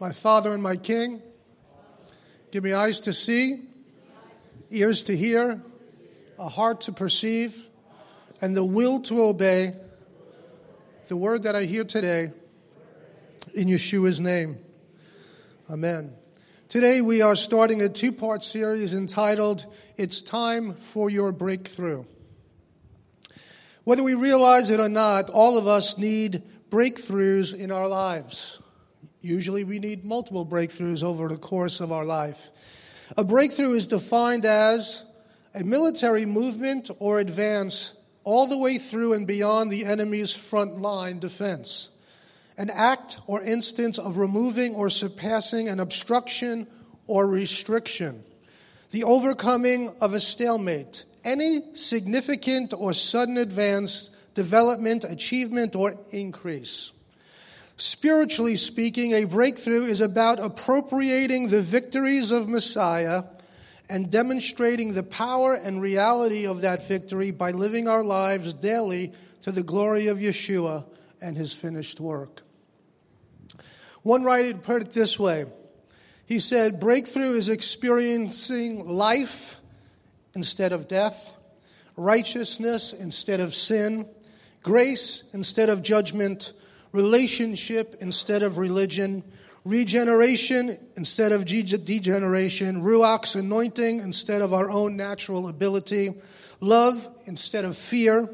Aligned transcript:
my 0.00 0.12
Father 0.12 0.52
and 0.52 0.62
my 0.62 0.76
King. 0.76 1.22
Give 2.50 2.64
me 2.64 2.72
eyes 2.72 3.00
to 3.00 3.12
see, 3.12 3.62
ears 4.70 5.04
to 5.04 5.16
hear, 5.16 5.62
a 6.38 6.48
heart 6.48 6.82
to 6.82 6.92
perceive, 6.92 7.68
and 8.40 8.56
the 8.56 8.64
will 8.64 9.02
to 9.02 9.22
obey 9.22 9.72
the 11.08 11.16
word 11.16 11.44
that 11.44 11.54
I 11.54 11.64
hear 11.64 11.84
today 11.84 12.30
in 13.54 13.68
Yeshua's 13.68 14.20
name. 14.20 14.58
Amen. 15.70 16.14
Today 16.68 17.00
we 17.00 17.22
are 17.22 17.36
starting 17.36 17.82
a 17.82 17.88
two 17.88 18.12
part 18.12 18.42
series 18.42 18.94
entitled 18.94 19.64
It's 19.96 20.22
Time 20.22 20.74
for 20.74 21.08
Your 21.08 21.30
Breakthrough. 21.30 22.04
Whether 23.84 24.02
we 24.02 24.14
realize 24.14 24.70
it 24.70 24.80
or 24.80 24.88
not, 24.88 25.30
all 25.30 25.58
of 25.58 25.68
us 25.68 25.98
need 25.98 26.42
breakthroughs 26.70 27.56
in 27.56 27.70
our 27.70 27.86
lives. 27.86 28.60
Usually 29.24 29.64
we 29.64 29.78
need 29.78 30.04
multiple 30.04 30.44
breakthroughs 30.44 31.02
over 31.02 31.28
the 31.28 31.38
course 31.38 31.80
of 31.80 31.90
our 31.90 32.04
life. 32.04 32.50
A 33.16 33.24
breakthrough 33.24 33.72
is 33.72 33.86
defined 33.86 34.44
as 34.44 35.10
a 35.54 35.64
military 35.64 36.26
movement 36.26 36.90
or 36.98 37.20
advance 37.20 37.96
all 38.24 38.46
the 38.46 38.58
way 38.58 38.76
through 38.76 39.14
and 39.14 39.26
beyond 39.26 39.70
the 39.70 39.86
enemy's 39.86 40.34
front 40.34 40.78
line 40.78 41.20
defense. 41.20 41.88
An 42.58 42.68
act 42.68 43.18
or 43.26 43.40
instance 43.40 43.98
of 43.98 44.18
removing 44.18 44.74
or 44.74 44.90
surpassing 44.90 45.70
an 45.70 45.80
obstruction 45.80 46.66
or 47.06 47.26
restriction. 47.26 48.22
The 48.90 49.04
overcoming 49.04 49.90
of 50.02 50.12
a 50.12 50.20
stalemate. 50.20 51.04
Any 51.24 51.74
significant 51.74 52.74
or 52.76 52.92
sudden 52.92 53.38
advance, 53.38 54.10
development, 54.34 55.04
achievement, 55.04 55.74
or 55.74 55.96
increase. 56.10 56.92
Spiritually 57.76 58.56
speaking, 58.56 59.12
a 59.12 59.24
breakthrough 59.24 59.84
is 59.84 60.00
about 60.00 60.38
appropriating 60.38 61.48
the 61.48 61.62
victories 61.62 62.30
of 62.30 62.48
Messiah 62.48 63.24
and 63.88 64.10
demonstrating 64.10 64.92
the 64.92 65.02
power 65.02 65.54
and 65.54 65.82
reality 65.82 66.46
of 66.46 66.60
that 66.60 66.86
victory 66.86 67.32
by 67.32 67.50
living 67.50 67.88
our 67.88 68.04
lives 68.04 68.52
daily 68.52 69.12
to 69.42 69.50
the 69.50 69.62
glory 69.62 70.06
of 70.06 70.18
Yeshua 70.18 70.86
and 71.20 71.36
his 71.36 71.52
finished 71.52 72.00
work. 72.00 72.42
One 74.02 74.22
writer 74.22 74.56
put 74.56 74.82
it 74.82 74.90
this 74.90 75.18
way 75.18 75.46
He 76.26 76.38
said, 76.38 76.78
Breakthrough 76.78 77.34
is 77.34 77.48
experiencing 77.48 78.86
life 78.86 79.56
instead 80.34 80.72
of 80.72 80.86
death, 80.86 81.34
righteousness 81.96 82.92
instead 82.92 83.40
of 83.40 83.52
sin, 83.52 84.08
grace 84.62 85.30
instead 85.34 85.68
of 85.70 85.82
judgment 85.82 86.52
relationship 86.94 87.96
instead 87.98 88.44
of 88.44 88.56
religion, 88.56 89.20
regeneration 89.64 90.78
instead 90.96 91.32
of 91.32 91.44
degeneration, 91.44 92.80
ruach's 92.80 93.34
anointing 93.34 93.98
instead 93.98 94.40
of 94.40 94.54
our 94.54 94.70
own 94.70 94.96
natural 94.96 95.48
ability, 95.48 96.14
love 96.60 97.04
instead 97.24 97.64
of 97.64 97.76
fear, 97.76 98.28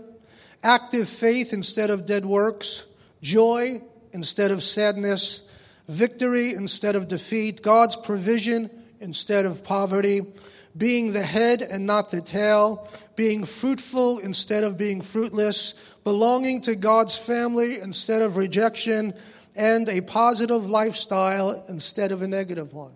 active 0.63 1.09
faith 1.09 1.55
instead 1.55 1.89
of 1.89 2.05
dead 2.05 2.27
works, 2.27 2.85
joy 3.23 3.81
instead 4.13 4.51
of 4.51 4.63
sadness, 4.63 5.51
victory 5.89 6.53
instead 6.53 6.95
of 6.97 7.09
defeat, 7.09 7.63
God's 7.63 7.97
provision 7.97 8.69
instead 9.01 9.47
of 9.47 9.65
poverty, 9.65 10.21
being 10.77 11.15
the 11.15 11.23
head 11.23 11.63
and 11.63 11.87
not 11.87 12.11
the 12.11 12.21
tail, 12.21 12.87
being 13.21 13.45
fruitful 13.45 14.19
instead 14.21 14.65
of 14.65 14.79
being 14.79 15.03
fruitless, 15.03 15.75
belonging 16.05 16.63
to 16.63 16.75
God's 16.75 17.19
family 17.19 17.79
instead 17.79 18.23
of 18.23 18.39
rejection, 18.39 19.13
and 19.55 19.87
a 19.91 20.01
positive 20.01 20.71
lifestyle 20.71 21.63
instead 21.69 22.13
of 22.13 22.23
a 22.23 22.27
negative 22.27 22.73
one. 22.73 22.93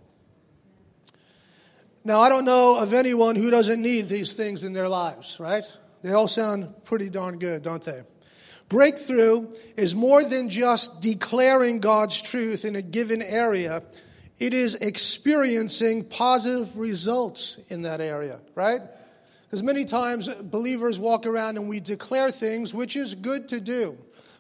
Now, 2.05 2.21
I 2.21 2.31
don't 2.31 2.47
know 2.47 2.79
of 2.81 2.95
anyone 2.95 3.37
who 3.37 3.51
doesn't 3.51 3.83
need 3.83 4.09
these 4.09 4.33
things 4.33 4.65
in 4.65 4.73
their 4.73 4.89
lives, 4.89 5.39
right? 5.39 5.71
They 6.01 6.13
all 6.13 6.27
sound 6.27 6.73
pretty 6.87 7.11
darn 7.11 7.39
good, 7.39 7.61
don't 7.61 7.85
they? 7.85 8.01
Breakthrough 8.71 9.53
is 9.77 9.95
more 9.95 10.25
than 10.25 10.49
just 10.49 11.03
declaring 11.03 11.81
God's 11.81 12.23
truth 12.23 12.65
in 12.65 12.77
a 12.77 12.83
given 12.83 13.21
area, 13.21 13.83
it 14.39 14.55
is 14.55 14.77
experiencing 14.77 16.07
positive 16.07 16.79
results 16.79 17.61
in 17.69 17.83
that 17.83 18.01
area, 18.01 18.41
right? 18.55 18.81
Because 19.55 19.63
many 19.63 19.85
times 19.85 20.27
believers 20.27 20.99
walk 20.99 21.27
around 21.27 21.59
and 21.59 21.69
we 21.69 21.79
declare 21.79 22.33
things, 22.33 22.75
which 22.75 22.97
is 22.97 23.15
good 23.15 23.49
to 23.51 23.61
do. 23.61 23.97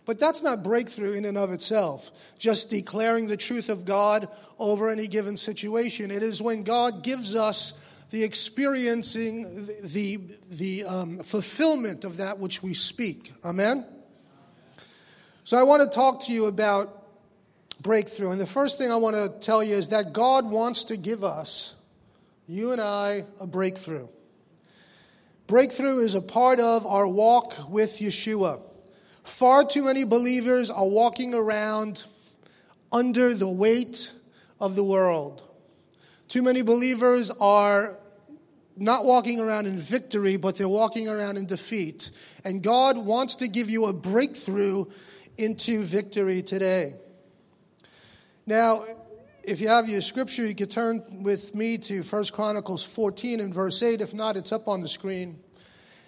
But 0.06 0.18
that's 0.18 0.42
not 0.42 0.64
breakthrough 0.64 1.12
in 1.12 1.24
and 1.24 1.38
of 1.38 1.52
itself, 1.52 2.10
just 2.36 2.68
declaring 2.68 3.28
the 3.28 3.36
truth 3.36 3.68
of 3.68 3.84
God 3.84 4.26
over 4.58 4.88
any 4.88 5.06
given 5.06 5.36
situation. 5.36 6.10
It 6.10 6.24
is 6.24 6.42
when 6.42 6.64
God 6.64 7.04
gives 7.04 7.36
us 7.36 7.80
the 8.10 8.24
experiencing, 8.24 9.68
the, 9.84 10.18
the 10.50 10.82
um, 10.82 11.18
fulfillment 11.20 12.04
of 12.04 12.16
that 12.16 12.40
which 12.40 12.64
we 12.64 12.74
speak. 12.74 13.32
Amen? 13.44 13.86
So 15.44 15.56
I 15.56 15.62
want 15.62 15.88
to 15.88 15.94
talk 15.94 16.24
to 16.24 16.32
you 16.32 16.46
about 16.46 16.88
breakthrough. 17.80 18.32
And 18.32 18.40
the 18.40 18.46
first 18.46 18.78
thing 18.78 18.90
I 18.90 18.96
want 18.96 19.14
to 19.14 19.28
tell 19.38 19.62
you 19.62 19.76
is 19.76 19.90
that 19.90 20.12
God 20.12 20.50
wants 20.50 20.82
to 20.84 20.96
give 20.96 21.22
us, 21.22 21.76
you 22.48 22.72
and 22.72 22.80
I, 22.80 23.26
a 23.38 23.46
breakthrough. 23.46 24.08
Breakthrough 25.46 25.98
is 25.98 26.14
a 26.14 26.22
part 26.22 26.58
of 26.58 26.86
our 26.86 27.06
walk 27.06 27.68
with 27.68 27.98
Yeshua. 27.98 28.62
Far 29.24 29.64
too 29.66 29.82
many 29.82 30.04
believers 30.04 30.70
are 30.70 30.86
walking 30.86 31.34
around 31.34 32.04
under 32.90 33.34
the 33.34 33.48
weight 33.48 34.10
of 34.58 34.74
the 34.74 34.84
world. 34.84 35.42
Too 36.28 36.42
many 36.42 36.62
believers 36.62 37.30
are 37.30 37.98
not 38.76 39.04
walking 39.04 39.38
around 39.38 39.66
in 39.66 39.76
victory, 39.76 40.36
but 40.36 40.56
they're 40.56 40.66
walking 40.66 41.08
around 41.08 41.36
in 41.36 41.44
defeat. 41.44 42.10
And 42.44 42.62
God 42.62 42.96
wants 42.96 43.36
to 43.36 43.48
give 43.48 43.68
you 43.68 43.86
a 43.86 43.92
breakthrough 43.92 44.86
into 45.36 45.82
victory 45.82 46.42
today. 46.42 46.94
Now, 48.46 48.84
if 49.46 49.60
you 49.60 49.68
have 49.68 49.88
your 49.88 50.00
scripture, 50.00 50.46
you 50.46 50.54
could 50.54 50.70
turn 50.70 51.22
with 51.22 51.54
me 51.54 51.78
to 51.78 52.02
1 52.02 52.24
Chronicles 52.32 52.82
14 52.84 53.40
and 53.40 53.52
verse 53.52 53.82
8. 53.82 54.00
If 54.00 54.14
not, 54.14 54.36
it's 54.36 54.52
up 54.52 54.68
on 54.68 54.80
the 54.80 54.88
screen. 54.88 55.38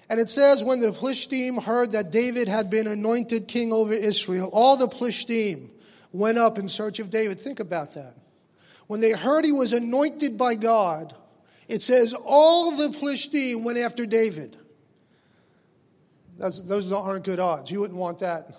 And 0.09 0.21
it 0.21 0.29
says, 0.29 0.63
when 0.63 0.81
the 0.81 0.93
Plishtim 0.93 1.63
heard 1.63 1.93
that 1.93 2.11
David 2.11 2.49
had 2.49 2.71
been 2.71 2.87
anointed 2.87 3.49
king 3.49 3.73
over 3.73 3.93
Israel, 3.93 4.51
all 4.53 4.77
the 4.77 4.89
Plishtim 4.89 5.71
went 6.13 6.39
up 6.39 6.59
in 6.59 6.69
search 6.69 6.99
of 6.99 7.11
David. 7.11 7.41
Think 7.41 7.61
about 7.61 7.95
that. 7.95 8.15
When 8.87 9.01
they 9.01 9.13
heard 9.13 9.45
he 9.45 9.53
was 9.53 9.73
anointed 9.73 10.39
by 10.39 10.55
God, 10.55 11.13
it 11.69 11.83
says 11.83 12.15
all 12.25 12.77
the 12.77 12.97
Plishtim 12.97 13.65
went 13.65 13.79
after 13.79 14.07
David. 14.07 14.57
That's, 16.39 16.63
those 16.63 16.93
aren't 16.93 17.25
good 17.25 17.41
odds. 17.41 17.71
You 17.71 17.81
wouldn't 17.81 17.99
want 17.99 18.21
that. 18.21 18.55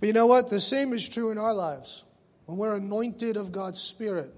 But 0.00 0.06
you 0.08 0.12
know 0.12 0.26
what? 0.26 0.50
The 0.50 0.60
same 0.60 0.92
is 0.92 1.08
true 1.08 1.30
in 1.30 1.38
our 1.38 1.54
lives. 1.54 2.04
When 2.46 2.58
we're 2.58 2.76
anointed 2.76 3.36
of 3.36 3.52
God's 3.52 3.80
Spirit, 3.80 4.34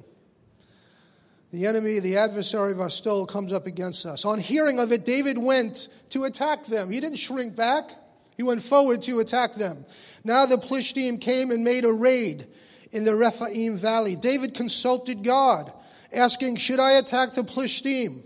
the 1.53 1.66
enemy, 1.66 2.00
the 2.00 2.16
adversary 2.16 2.72
of 2.72 2.81
our 2.81 2.91
soul, 2.91 3.26
comes 3.26 3.53
up 3.53 3.66
against 3.66 4.04
us. 4.06 4.25
On 4.25 4.38
hearing 4.38 4.78
of 4.78 4.92
it, 4.92 5.06
David 5.06 5.38
went 5.38 5.88
to 6.10 6.25
attack 6.25 6.66
them. 6.66 6.91
He 6.91 7.00
didn't 7.00 7.19
shrink 7.19 7.56
back, 7.56 7.91
he 8.37 8.42
went 8.42 8.62
forward 8.62 9.03
to 9.03 9.20
attack 9.20 9.54
them. 9.54 9.87
Now 10.25 10.47
the 10.47 10.59
Plishtim 10.59 11.20
came 11.20 11.50
and 11.50 11.62
made 11.62 11.84
a 11.84 11.92
raid 11.92 12.47
in 12.92 13.04
the 13.04 13.15
Rephaim 13.15 13.76
valley. 13.76 14.16
David 14.16 14.54
consulted 14.54 15.22
God, 15.22 15.72
asking, 16.12 16.56
Should 16.56 16.81
I 16.81 16.92
attack 16.92 17.32
the 17.32 17.44
Plishtim? 17.44 18.21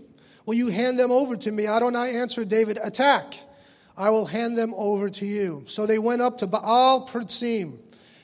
Will 0.45 0.55
you 0.55 0.69
hand 0.69 0.99
them 0.99 1.11
over 1.11 1.37
to 1.37 1.51
me? 1.51 1.67
Adonai 1.67 2.15
answered 2.15 2.49
David, 2.49 2.79
Attack. 2.81 3.35
I 3.95 4.09
will 4.09 4.25
hand 4.25 4.57
them 4.57 4.73
over 4.75 5.09
to 5.09 5.25
you. 5.25 5.65
So 5.67 5.85
they 5.85 5.99
went 5.99 6.21
up 6.21 6.39
to 6.39 6.47
Baal 6.47 7.07
Perazim 7.07 7.77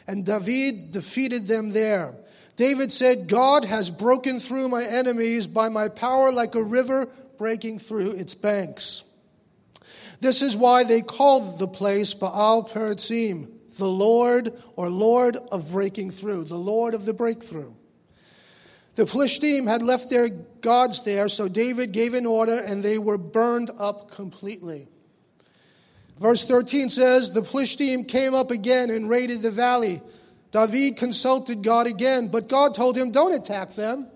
and 0.07 0.25
David 0.25 0.91
defeated 0.91 1.47
them 1.47 1.71
there. 1.71 2.13
David 2.55 2.91
said, 2.91 3.27
God 3.27 3.65
has 3.65 3.89
broken 3.89 4.39
through 4.39 4.69
my 4.69 4.83
enemies 4.83 5.45
by 5.47 5.69
my 5.69 5.89
power 5.89 6.31
like 6.31 6.55
a 6.55 6.63
river 6.63 7.09
breaking 7.37 7.79
through 7.79 8.11
its 8.11 8.33
banks. 8.33 9.03
This 10.21 10.41
is 10.41 10.55
why 10.55 10.83
they 10.83 11.01
called 11.01 11.59
the 11.59 11.67
place 11.67 12.13
Baal 12.13 12.63
Perazim, 12.63 13.51
the 13.77 13.87
Lord 13.87 14.53
or 14.77 14.89
Lord 14.89 15.35
of 15.35 15.71
breaking 15.71 16.11
through, 16.11 16.45
the 16.45 16.55
Lord 16.55 16.93
of 16.93 17.05
the 17.05 17.13
breakthrough. 17.13 17.73
The 18.95 19.03
Plishtim 19.03 19.67
had 19.67 19.81
left 19.81 20.09
their 20.09 20.29
gods 20.29 21.03
there, 21.03 21.27
so 21.27 21.49
David 21.49 21.91
gave 21.91 22.13
an 22.13 22.25
order 22.25 22.57
and 22.57 22.81
they 22.81 22.97
were 22.97 23.17
burned 23.17 23.71
up 23.77 24.11
completely. 24.11 24.87
Verse 26.19 26.45
13 26.45 26.89
says, 26.89 27.33
The 27.33 27.41
Plishtim 27.41 28.07
came 28.07 28.33
up 28.33 28.51
again 28.51 28.89
and 28.89 29.09
raided 29.09 29.41
the 29.41 29.51
valley. 29.51 30.01
David 30.51 30.95
consulted 30.97 31.61
God 31.61 31.87
again, 31.87 32.29
but 32.29 32.47
God 32.47 32.73
told 32.73 32.97
him, 32.97 33.11
Don't 33.11 33.33
attack 33.33 33.75
them. 33.75 34.07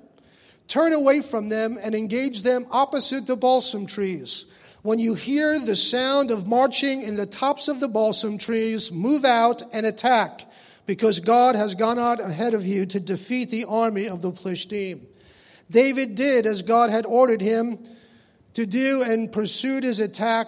Turn 0.68 0.94
away 0.94 1.22
from 1.22 1.50
them 1.50 1.78
and 1.82 1.96
engage 1.96 2.44
them 2.44 2.66
opposite 2.72 3.28
the 3.28 3.36
balsam 3.36 3.86
trees. 3.86 4.46
When 4.82 5.00
you 5.00 5.14
hear 5.14 5.60
the 5.60 5.76
sound 5.76 6.32
of 6.32 6.48
marching 6.48 7.02
in 7.02 7.16
the 7.16 7.26
tops 7.26 7.68
of 7.68 7.82
the 7.82 7.90
balsam 7.90 8.38
trees, 8.38 8.92
move 8.92 9.26
out 9.26 9.62
and 9.74 9.86
attack, 9.86 10.46
because 10.86 11.20
God 11.20 11.56
has 11.56 11.76
gone 11.76 12.00
out 12.00 12.22
ahead 12.22 12.54
of 12.54 12.66
you 12.66 12.86
to 12.86 13.00
defeat 13.00 13.52
the 13.52 13.66
army 13.66 14.08
of 14.08 14.22
the 14.22 14.32
Plishtim. 14.32 15.02
David 15.70 16.16
did 16.16 16.46
as 16.46 16.62
God 16.62 16.90
had 16.90 17.06
ordered 17.06 17.42
him 17.42 17.80
to 18.54 18.66
do 18.66 19.04
and 19.04 19.32
pursued 19.32 19.84
his 19.84 20.00
attack 20.00 20.48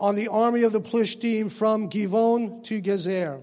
on 0.00 0.16
the 0.16 0.28
army 0.28 0.62
of 0.62 0.72
the 0.72 0.80
Plishtim 0.80 1.52
from 1.52 1.90
Givon 1.90 2.64
to 2.64 2.80
Gezer. 2.80 3.40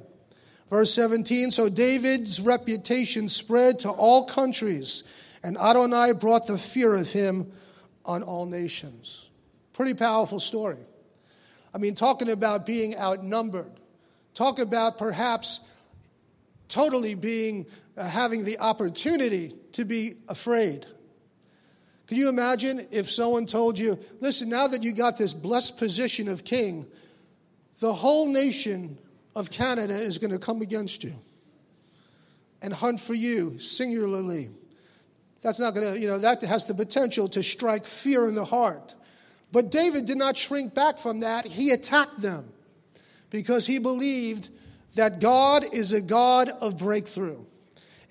Verse 0.70 0.94
17 0.94 1.52
So 1.52 1.70
David's 1.70 2.42
reputation 2.42 3.30
spread 3.30 3.80
to 3.82 3.92
all 3.92 4.26
countries, 4.26 5.04
and 5.44 5.58
Adonai 5.58 6.14
brought 6.14 6.48
the 6.48 6.58
fear 6.58 6.96
of 6.96 7.12
him 7.12 7.52
on 8.04 8.24
all 8.24 8.48
nations. 8.48 9.30
Pretty 9.72 9.94
powerful 9.94 10.40
story. 10.40 10.80
I 11.74 11.78
mean, 11.78 11.94
talking 11.94 12.30
about 12.30 12.66
being 12.66 12.98
outnumbered, 12.98 13.72
talk 14.34 14.58
about 14.58 14.98
perhaps 14.98 15.68
totally 16.70 17.14
being, 17.14 17.68
uh, 17.96 18.08
having 18.08 18.44
the 18.44 18.58
opportunity 18.58 19.54
to 19.74 19.86
be 19.86 20.16
afraid. 20.28 20.88
Can 22.08 22.18
you 22.18 22.30
imagine 22.30 22.88
if 22.90 23.12
someone 23.12 23.46
told 23.46 23.78
you, 23.78 24.00
listen, 24.22 24.48
now 24.48 24.68
that 24.68 24.82
you 24.82 24.94
got 24.94 25.18
this 25.18 25.34
blessed 25.34 25.78
position 25.78 26.30
of 26.30 26.46
king, 26.46 26.86
the 27.80 27.94
whole 27.94 28.28
nation 28.28 28.98
of 29.36 29.52
Canada 29.52 29.94
is 29.94 30.18
going 30.18 30.32
to 30.32 30.40
come 30.40 30.62
against 30.62 31.04
you 31.04 31.14
and 32.62 32.74
hunt 32.74 33.00
for 33.00 33.14
you 33.14 33.60
singularly. 33.60 34.50
That's 35.42 35.60
not 35.60 35.74
going 35.74 35.94
to, 35.94 36.00
you 36.00 36.08
know, 36.08 36.18
that 36.20 36.42
has 36.42 36.66
the 36.66 36.74
potential 36.74 37.30
to 37.30 37.44
strike 37.44 37.86
fear 37.86 38.28
in 38.28 38.36
the 38.36 38.46
heart. 38.46 38.96
But 39.52 39.70
David 39.70 40.06
did 40.06 40.18
not 40.18 40.36
shrink 40.36 40.74
back 40.74 40.98
from 40.98 41.20
that. 41.20 41.46
He 41.46 41.72
attacked 41.72 42.22
them 42.22 42.50
because 43.30 43.68
he 43.68 43.80
believed 43.80 44.50
that 44.96 45.20
God 45.20 45.66
is 45.74 45.94
a 45.94 46.02
God 46.02 46.50
of 46.50 46.78
breakthrough. 46.78 47.44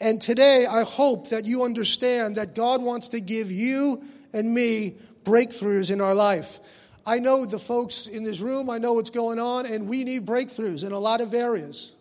And 0.01 0.21
today, 0.21 0.67
I 0.67 0.83
hope 0.83 1.31
that 1.31 1.45
you 1.45 1.63
understand 1.63 2.37
that 2.37 2.55
God 2.55 2.83
wants 2.83 3.09
to 3.09 3.21
give 3.21 3.51
you 3.51 4.03
and 4.33 4.53
me 4.53 4.97
breakthroughs 5.25 5.91
in 5.91 6.01
our 6.01 6.15
life. 6.15 6.61
I 7.07 7.19
know 7.19 7.47
the 7.47 7.59
folks 7.59 8.07
in 8.07 8.25
this 8.25 8.41
room, 8.41 8.69
I 8.69 8.79
know 8.79 8.95
what's 8.95 9.11
going 9.11 9.39
on, 9.39 9.65
and 9.65 9.89
we 9.89 10.05
need 10.05 10.27
breakthroughs 10.27 10.85
in 10.85 10.93
a 10.93 10.99
lot 10.99 11.21
of 11.21 11.33
areas. 11.33 11.95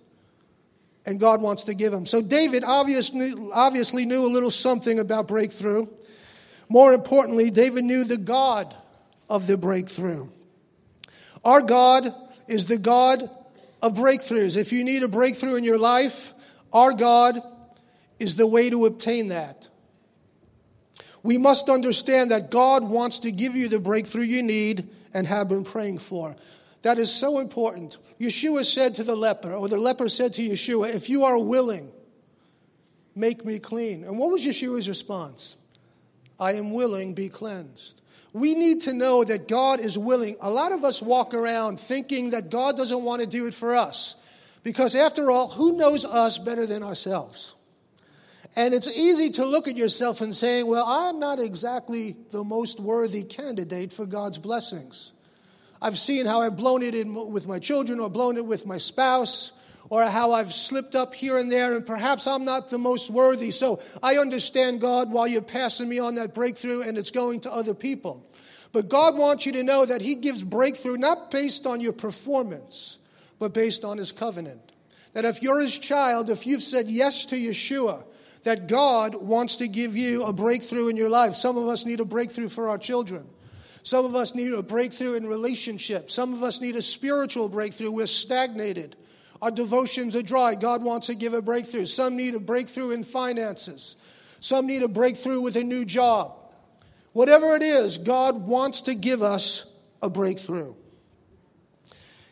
And 1.06 1.20
God 1.20 1.42
wants 1.42 1.64
to 1.64 1.74
give 1.74 1.92
them. 1.92 2.06
So, 2.06 2.22
David 2.22 2.64
obviously, 2.66 3.32
obviously 3.54 4.06
knew 4.06 4.26
a 4.26 4.32
little 4.32 4.52
something 4.52 5.00
about 5.00 5.28
breakthrough. 5.28 5.88
More 6.68 6.94
importantly, 6.94 7.52
David 7.52 7.86
knew 7.86 8.04
the 8.04 8.18
God 8.18 8.76
of 9.30 9.46
the 9.46 9.56
breakthrough. 9.56 10.28
Our 11.44 11.62
God 11.62 12.08
is 12.48 12.66
the 12.66 12.80
God 12.80 13.22
of 13.84 13.94
breakthroughs. 13.94 14.58
If 14.58 14.74
you 14.74 14.84
need 14.84 15.04
a 15.04 15.08
breakthrough 15.08 15.56
in 15.56 15.64
your 15.64 15.78
life, 15.78 16.34
our 16.74 16.92
God 16.92 17.40
is 18.20 18.36
the 18.36 18.48
way 18.48 18.70
to 18.70 18.86
obtain 18.86 19.30
that. 19.30 19.68
We 21.24 21.38
must 21.38 21.70
understand 21.70 22.32
that 22.32 22.52
God 22.52 22.84
wants 22.84 23.20
to 23.20 23.32
give 23.32 23.56
you 23.56 23.68
the 23.68 23.80
breakthrough 23.80 24.26
you 24.26 24.44
need 24.44 24.88
and 25.14 25.26
have 25.26 25.48
been 25.50 25.64
praying 25.64 25.98
for. 25.98 26.36
That 26.84 27.00
is 27.00 27.12
so 27.12 27.40
important. 27.40 27.98
Yeshua 28.20 28.64
said 28.64 28.96
to 28.96 29.04
the 29.04 29.16
leper, 29.16 29.52
or 29.52 29.68
the 29.68 29.78
leper 29.78 30.08
said 30.08 30.36
to 30.36 30.48
Yeshua, 30.48 30.94
If 30.94 31.10
you 31.10 31.24
are 31.24 31.40
willing, 31.40 31.92
make 33.16 33.44
me 33.44 33.58
clean. 33.58 34.04
And 34.04 34.20
what 34.20 34.30
was 34.30 34.46
Yeshua's 34.46 34.88
response? 34.88 35.56
I 36.40 36.54
am 36.54 36.72
willing, 36.72 37.16
be 37.16 37.30
cleansed. 37.30 38.02
We 38.34 38.54
need 38.54 38.84
to 38.84 38.94
know 38.94 39.24
that 39.24 39.48
God 39.48 39.80
is 39.80 39.98
willing. 39.98 40.36
A 40.42 40.52
lot 40.52 40.74
of 40.74 40.84
us 40.84 41.02
walk 41.02 41.34
around 41.34 41.80
thinking 41.80 42.32
that 42.32 42.50
God 42.52 42.78
doesn't 42.78 43.02
want 43.02 43.22
to 43.22 43.28
do 43.28 43.48
it 43.48 43.54
for 43.54 43.74
us. 43.74 44.22
Because 44.62 44.94
after 44.94 45.32
all, 45.32 45.50
who 45.50 45.78
knows 45.78 46.06
us 46.06 46.38
better 46.38 46.66
than 46.66 46.84
ourselves? 46.84 47.56
And 48.56 48.74
it's 48.74 48.90
easy 48.90 49.32
to 49.34 49.46
look 49.46 49.68
at 49.68 49.78
yourself 49.78 50.22
and 50.22 50.34
saying, 50.34 50.68
well, 50.68 50.86
I'm 50.86 51.20
not 51.20 51.40
exactly 51.40 52.16
the 52.32 52.44
most 52.44 52.80
worthy 52.80 53.24
candidate 53.24 53.92
for 53.92 54.06
God's 54.06 54.38
blessings. 54.38 55.14
I've 55.82 55.98
seen 55.98 56.26
how 56.26 56.42
I've 56.42 56.56
blown 56.56 56.84
it 56.84 56.96
in 56.96 57.14
with 57.32 57.48
my 57.48 57.60
children 57.60 58.00
or 58.00 58.10
blown 58.10 58.38
it 58.38 58.46
with 58.46 58.66
my 58.66 58.78
spouse 58.78 59.60
or 59.90 60.04
how 60.04 60.32
I've 60.32 60.54
slipped 60.54 60.96
up 60.96 61.14
here 61.14 61.38
and 61.38 61.52
there, 61.52 61.76
and 61.76 61.86
perhaps 61.86 62.26
I'm 62.26 62.44
not 62.44 62.70
the 62.70 62.78
most 62.78 63.12
worthy. 63.12 63.52
So 63.52 63.82
I 64.02 64.18
understand 64.18 64.82
God 64.82 65.12
while 65.12 65.28
you're 65.28 65.44
passing 65.44 65.88
me 65.88 66.00
on 66.00 66.16
that 66.16 66.34
breakthrough 66.34 66.82
and 66.82 66.98
it's 66.98 67.12
going 67.12 67.42
to 67.42 67.52
other 67.52 67.76
people. 67.76 68.28
But 68.72 68.90
God 68.90 69.16
wants 69.18 69.46
you 69.46 69.52
to 69.54 69.64
know 69.64 69.86
that 69.86 70.02
He 70.02 70.16
gives 70.16 70.44
breakthrough 70.44 70.98
not 70.98 71.30
based 71.32 71.68
on 71.68 71.82
your 71.82 71.94
performance, 71.94 72.98
but 73.38 73.54
based 73.54 73.86
on 73.86 73.98
His 73.98 74.12
covenant. 74.12 74.60
That 75.14 75.24
if 75.24 75.44
you're 75.44 75.62
His 75.62 75.78
child, 75.78 76.30
if 76.30 76.48
you've 76.48 76.64
said 76.64 76.90
yes 76.90 77.26
to 77.26 77.36
Yeshua, 77.36 78.04
that 78.46 78.68
God 78.68 79.16
wants 79.16 79.58
to 79.58 79.68
give 79.68 79.98
you 79.98 80.22
a 80.22 80.32
breakthrough 80.32 80.88
in 80.88 80.96
your 80.96 81.10
life. 81.10 81.34
Some 81.34 81.58
of 81.58 81.68
us 81.68 81.86
need 81.86 82.00
a 82.00 82.06
breakthrough 82.06 82.48
for 82.48 82.70
our 82.70 82.78
children. 82.78 83.28
Some 83.82 84.06
of 84.06 84.16
us 84.16 84.36
need 84.36 84.54
a 84.54 84.62
breakthrough 84.62 85.16
in 85.16 85.28
relationships. 85.28 86.14
Some 86.14 86.32
of 86.32 86.44
us 86.44 86.62
need 86.62 86.76
a 86.76 86.82
spiritual 86.82 87.50
breakthrough. 87.50 87.92
We're 87.92 88.06
stagnated. 88.06 88.96
Our 89.42 89.50
devotions 89.50 90.16
are 90.16 90.22
dry. 90.22 90.54
God 90.54 90.84
wants 90.84 91.08
to 91.08 91.16
give 91.16 91.34
a 91.34 91.42
breakthrough. 91.42 91.86
Some 91.86 92.16
need 92.16 92.36
a 92.36 92.40
breakthrough 92.40 92.92
in 92.92 93.04
finances. 93.04 93.96
Some 94.40 94.68
need 94.68 94.84
a 94.84 94.88
breakthrough 94.88 95.42
with 95.42 95.56
a 95.58 95.64
new 95.64 95.84
job. 95.84 96.32
Whatever 97.14 97.56
it 97.56 97.64
is, 97.64 97.98
God 97.98 98.48
wants 98.48 98.82
to 98.84 98.94
give 98.94 99.24
us 99.24 99.74
a 100.04 100.10
breakthrough. 100.10 100.76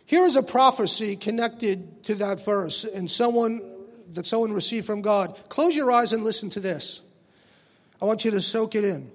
Here 0.05 0.25
is 0.25 0.35
a 0.35 0.43
prophecy 0.43 1.15
connected 1.15 2.03
to 2.03 2.15
that 2.15 2.45
verse 2.45 2.83
and 2.83 3.09
someone 3.09 3.72
that 4.13 4.25
someone 4.25 4.53
received 4.53 4.85
from 4.85 5.01
God. 5.01 5.37
Close 5.49 5.75
your 5.75 5.91
eyes 5.91 6.13
and 6.13 6.23
listen 6.23 6.49
to 6.51 6.59
this. 6.59 7.01
I 8.01 8.05
want 8.05 8.25
you 8.25 8.31
to 8.31 8.41
soak 8.41 8.75
it 8.75 8.83
in. 8.83 9.11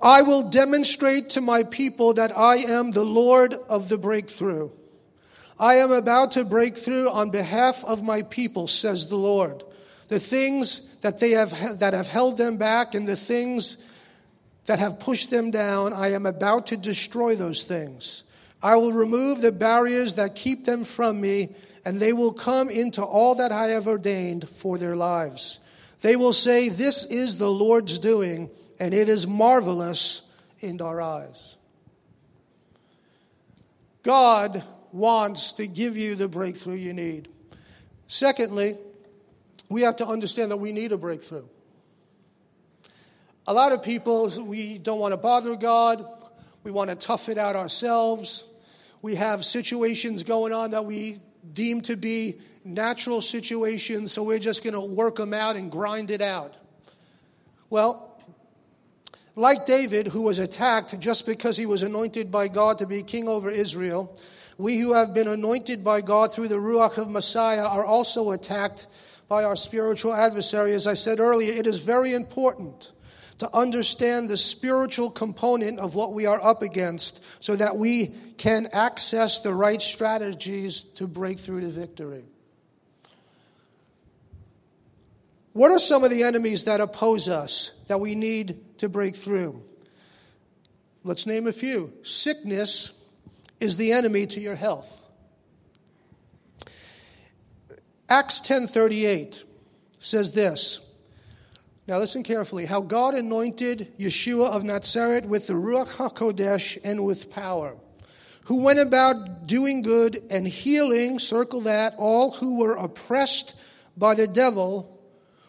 I 0.00 0.22
will 0.22 0.50
demonstrate 0.50 1.30
to 1.30 1.40
my 1.40 1.62
people 1.64 2.14
that 2.14 2.36
I 2.36 2.56
am 2.56 2.90
the 2.90 3.04
Lord 3.04 3.54
of 3.54 3.88
the 3.88 3.98
breakthrough. 3.98 4.70
I 5.58 5.76
am 5.76 5.90
about 5.90 6.32
to 6.32 6.44
break 6.44 6.76
through 6.76 7.10
on 7.10 7.30
behalf 7.30 7.82
of 7.84 8.02
my 8.02 8.22
people, 8.22 8.66
says 8.66 9.08
the 9.08 9.16
Lord. 9.16 9.64
The 10.08 10.20
things 10.20 10.96
that 10.98 11.18
they 11.18 11.30
have 11.30 11.78
that 11.78 11.94
have 11.94 12.08
held 12.08 12.36
them 12.36 12.58
back 12.58 12.94
and 12.94 13.08
the 13.08 13.16
things 13.16 13.84
that 14.66 14.78
have 14.78 15.00
pushed 15.00 15.30
them 15.30 15.50
down, 15.50 15.92
I 15.92 16.12
am 16.12 16.26
about 16.26 16.68
to 16.68 16.76
destroy 16.76 17.36
those 17.36 17.62
things. 17.62 18.22
I 18.62 18.76
will 18.76 18.92
remove 18.92 19.40
the 19.40 19.52
barriers 19.52 20.14
that 20.14 20.34
keep 20.34 20.64
them 20.64 20.84
from 20.84 21.20
me, 21.20 21.54
and 21.86 22.00
they 22.00 22.12
will 22.12 22.32
come 22.32 22.68
into 22.68 23.00
all 23.00 23.36
that 23.36 23.52
I 23.52 23.68
have 23.68 23.86
ordained 23.86 24.48
for 24.48 24.76
their 24.76 24.96
lives. 24.96 25.60
They 26.00 26.16
will 26.16 26.32
say, 26.32 26.68
This 26.68 27.04
is 27.04 27.38
the 27.38 27.48
Lord's 27.48 28.00
doing, 28.00 28.50
and 28.80 28.92
it 28.92 29.08
is 29.08 29.28
marvelous 29.28 30.28
in 30.58 30.80
our 30.82 31.00
eyes. 31.00 31.56
God 34.02 34.64
wants 34.90 35.52
to 35.54 35.68
give 35.68 35.96
you 35.96 36.16
the 36.16 36.26
breakthrough 36.26 36.74
you 36.74 36.92
need. 36.92 37.28
Secondly, 38.08 38.76
we 39.68 39.82
have 39.82 39.96
to 39.96 40.06
understand 40.08 40.50
that 40.50 40.56
we 40.56 40.72
need 40.72 40.90
a 40.90 40.96
breakthrough. 40.96 41.46
A 43.46 43.54
lot 43.54 43.70
of 43.70 43.84
people, 43.84 44.28
we 44.44 44.78
don't 44.78 44.98
want 44.98 45.12
to 45.12 45.18
bother 45.18 45.54
God. 45.54 46.04
We 46.64 46.72
want 46.72 46.90
to 46.90 46.96
tough 46.96 47.28
it 47.28 47.38
out 47.38 47.54
ourselves. 47.54 48.42
We 49.02 49.14
have 49.14 49.44
situations 49.44 50.24
going 50.24 50.52
on 50.52 50.72
that 50.72 50.84
we 50.84 51.18
deem 51.52 51.80
to 51.82 51.96
be 51.96 52.40
natural 52.64 53.20
situations, 53.20 54.12
so 54.12 54.22
we're 54.22 54.38
just 54.38 54.64
going 54.64 54.74
to 54.74 54.94
work 54.94 55.16
them 55.16 55.32
out 55.32 55.56
and 55.56 55.70
grind 55.70 56.10
it 56.10 56.20
out. 56.20 56.54
Well, 57.70 58.20
like 59.34 59.66
David, 59.66 60.08
who 60.08 60.22
was 60.22 60.38
attacked 60.38 60.98
just 60.98 61.26
because 61.26 61.56
he 61.56 61.66
was 61.66 61.82
anointed 61.82 62.32
by 62.32 62.48
God 62.48 62.78
to 62.78 62.86
be 62.86 63.02
king 63.02 63.28
over 63.28 63.50
Israel, 63.50 64.18
we 64.58 64.78
who 64.78 64.94
have 64.94 65.12
been 65.12 65.28
anointed 65.28 65.84
by 65.84 66.00
God 66.00 66.32
through 66.32 66.48
the 66.48 66.56
Ruach 66.56 66.96
of 66.96 67.10
Messiah 67.10 67.66
are 67.66 67.84
also 67.84 68.30
attacked 68.30 68.86
by 69.28 69.44
our 69.44 69.56
spiritual 69.56 70.14
adversary. 70.14 70.72
As 70.72 70.86
I 70.86 70.94
said 70.94 71.20
earlier, 71.20 71.52
it 71.52 71.66
is 71.66 71.78
very 71.78 72.14
important 72.14 72.92
to 73.38 73.54
understand 73.54 74.28
the 74.28 74.36
spiritual 74.36 75.10
component 75.10 75.78
of 75.78 75.94
what 75.94 76.12
we 76.12 76.26
are 76.26 76.42
up 76.42 76.62
against 76.62 77.22
so 77.42 77.54
that 77.56 77.76
we 77.76 78.14
can 78.38 78.68
access 78.72 79.40
the 79.40 79.52
right 79.52 79.80
strategies 79.80 80.82
to 80.82 81.06
break 81.06 81.38
through 81.38 81.60
to 81.60 81.68
victory. 81.68 82.24
What 85.52 85.70
are 85.70 85.78
some 85.78 86.04
of 86.04 86.10
the 86.10 86.22
enemies 86.22 86.64
that 86.64 86.80
oppose 86.80 87.28
us 87.28 87.82
that 87.88 87.98
we 87.98 88.14
need 88.14 88.78
to 88.78 88.88
break 88.88 89.16
through? 89.16 89.62
Let's 91.02 91.26
name 91.26 91.46
a 91.46 91.52
few. 91.52 91.92
Sickness 92.02 93.02
is 93.58 93.76
the 93.76 93.92
enemy 93.92 94.26
to 94.26 94.40
your 94.40 94.54
health. 94.54 95.06
Acts 98.08 98.40
10:38 98.40 99.44
says 99.98 100.32
this. 100.32 100.85
Now 101.88 101.98
listen 101.98 102.24
carefully. 102.24 102.66
How 102.66 102.80
God 102.80 103.14
anointed 103.14 103.92
Yeshua 103.98 104.50
of 104.50 104.64
Nazareth 104.64 105.24
with 105.24 105.46
the 105.46 105.52
Ruach 105.52 105.96
HaKodesh 105.96 106.78
and 106.82 107.04
with 107.04 107.30
power, 107.30 107.76
who 108.44 108.62
went 108.62 108.80
about 108.80 109.46
doing 109.46 109.82
good 109.82 110.20
and 110.30 110.48
healing, 110.48 111.20
circle 111.20 111.60
that, 111.62 111.94
all 111.96 112.32
who 112.32 112.58
were 112.58 112.74
oppressed 112.74 113.54
by 113.96 114.14
the 114.14 114.26
devil, 114.26 115.00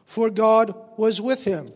for 0.06 0.30
God 0.30 0.76
was 0.96 1.20
with 1.20 1.44
him. 1.44 1.72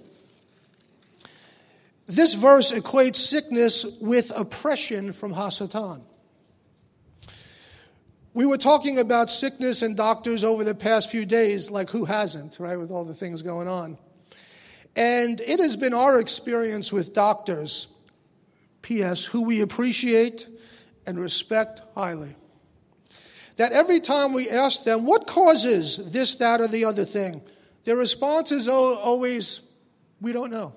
This 2.05 2.35
verse 2.35 2.71
equates 2.71 3.15
sickness 3.15 3.99
with 3.99 4.31
oppression 4.35 5.11
from 5.11 5.33
Hasatan. 5.33 6.01
We 8.33 8.45
were 8.45 8.57
talking 8.57 8.99
about 8.99 9.29
sickness 9.29 9.81
and 9.81 9.97
doctors 9.97 10.43
over 10.43 10.63
the 10.63 10.75
past 10.75 11.09
few 11.09 11.25
days, 11.25 11.71
like 11.71 11.89
who 11.89 12.05
hasn't, 12.05 12.59
right, 12.59 12.77
with 12.77 12.91
all 12.91 13.05
the 13.05 13.13
things 13.13 13.41
going 13.41 13.67
on. 13.67 13.97
And 14.95 15.39
it 15.39 15.59
has 15.59 15.75
been 15.77 15.93
our 15.93 16.19
experience 16.19 16.91
with 16.91 17.13
doctors, 17.13 17.87
P.S., 18.81 19.23
who 19.23 19.43
we 19.43 19.61
appreciate 19.61 20.47
and 21.07 21.19
respect 21.19 21.81
highly. 21.95 22.35
That 23.55 23.71
every 23.71 23.99
time 23.99 24.33
we 24.33 24.49
ask 24.49 24.83
them, 24.83 25.05
what 25.05 25.27
causes 25.27 26.11
this, 26.11 26.35
that, 26.35 26.61
or 26.61 26.67
the 26.67 26.85
other 26.85 27.05
thing, 27.05 27.41
their 27.83 27.95
response 27.95 28.51
is 28.51 28.67
always, 28.67 29.69
we 30.19 30.31
don't 30.31 30.51
know. 30.51 30.73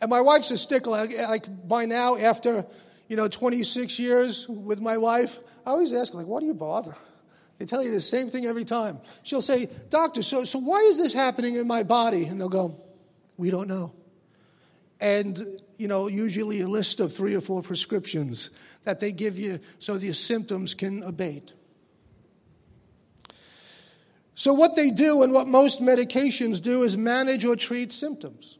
And 0.00 0.10
my 0.10 0.20
wife's 0.20 0.50
a 0.50 0.58
stickler. 0.58 1.06
Like 1.06 1.68
by 1.68 1.86
now, 1.86 2.16
after 2.16 2.66
you 3.08 3.16
know 3.16 3.28
26 3.28 3.98
years 3.98 4.46
with 4.48 4.80
my 4.80 4.98
wife, 4.98 5.38
I 5.64 5.70
always 5.70 5.92
ask, 5.92 6.14
like, 6.14 6.26
why 6.26 6.40
do 6.40 6.46
you 6.46 6.54
bother? 6.54 6.96
They 7.58 7.64
tell 7.64 7.82
you 7.82 7.90
the 7.90 8.00
same 8.00 8.28
thing 8.28 8.46
every 8.46 8.64
time. 8.64 8.98
She'll 9.22 9.42
say, 9.42 9.68
Doctor, 9.88 10.22
so, 10.22 10.44
so 10.44 10.58
why 10.58 10.80
is 10.80 10.98
this 10.98 11.14
happening 11.14 11.56
in 11.56 11.66
my 11.66 11.82
body? 11.82 12.24
And 12.24 12.40
they'll 12.40 12.48
go, 12.48 12.78
We 13.36 13.50
don't 13.50 13.68
know. 13.68 13.94
And, 15.00 15.38
you 15.76 15.88
know, 15.88 16.06
usually 16.06 16.60
a 16.60 16.68
list 16.68 17.00
of 17.00 17.12
three 17.12 17.34
or 17.34 17.40
four 17.40 17.62
prescriptions 17.62 18.58
that 18.84 19.00
they 19.00 19.12
give 19.12 19.38
you 19.38 19.60
so 19.78 19.98
the 19.98 20.12
symptoms 20.12 20.74
can 20.74 21.02
abate. 21.02 21.52
So, 24.34 24.52
what 24.52 24.76
they 24.76 24.90
do 24.90 25.22
and 25.22 25.32
what 25.32 25.48
most 25.48 25.80
medications 25.80 26.62
do 26.62 26.82
is 26.82 26.96
manage 26.96 27.44
or 27.44 27.56
treat 27.56 27.92
symptoms. 27.92 28.58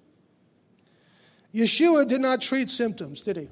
Yeshua 1.54 2.08
did 2.08 2.20
not 2.20 2.40
treat 2.40 2.70
symptoms, 2.70 3.20
did 3.20 3.36
he? 3.36 3.48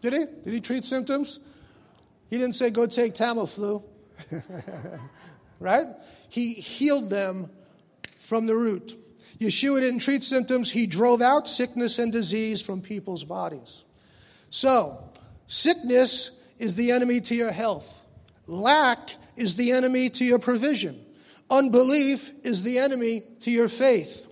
Did 0.00 0.12
he? 0.12 0.24
Did 0.44 0.54
he 0.54 0.60
treat 0.60 0.84
symptoms? 0.84 1.40
He 2.30 2.38
didn't 2.38 2.54
say, 2.54 2.70
go 2.70 2.86
take 2.86 3.14
Tamiflu. 3.14 3.82
right? 5.60 5.86
He 6.28 6.54
healed 6.54 7.10
them 7.10 7.50
from 8.16 8.46
the 8.46 8.56
root. 8.56 8.96
Yeshua 9.38 9.80
didn't 9.80 10.00
treat 10.00 10.22
symptoms, 10.22 10.70
he 10.70 10.86
drove 10.86 11.20
out 11.20 11.46
sickness 11.46 11.98
and 11.98 12.10
disease 12.10 12.62
from 12.62 12.80
people's 12.80 13.24
bodies. 13.24 13.84
So, 14.48 15.10
sickness 15.46 16.42
is 16.58 16.74
the 16.74 16.92
enemy 16.92 17.20
to 17.22 17.34
your 17.34 17.52
health, 17.52 18.02
lack 18.46 18.98
is 19.36 19.56
the 19.56 19.72
enemy 19.72 20.08
to 20.10 20.24
your 20.24 20.38
provision, 20.38 20.98
unbelief 21.50 22.30
is 22.44 22.62
the 22.62 22.78
enemy 22.78 23.22
to 23.40 23.50
your 23.50 23.68
faith. 23.68 24.26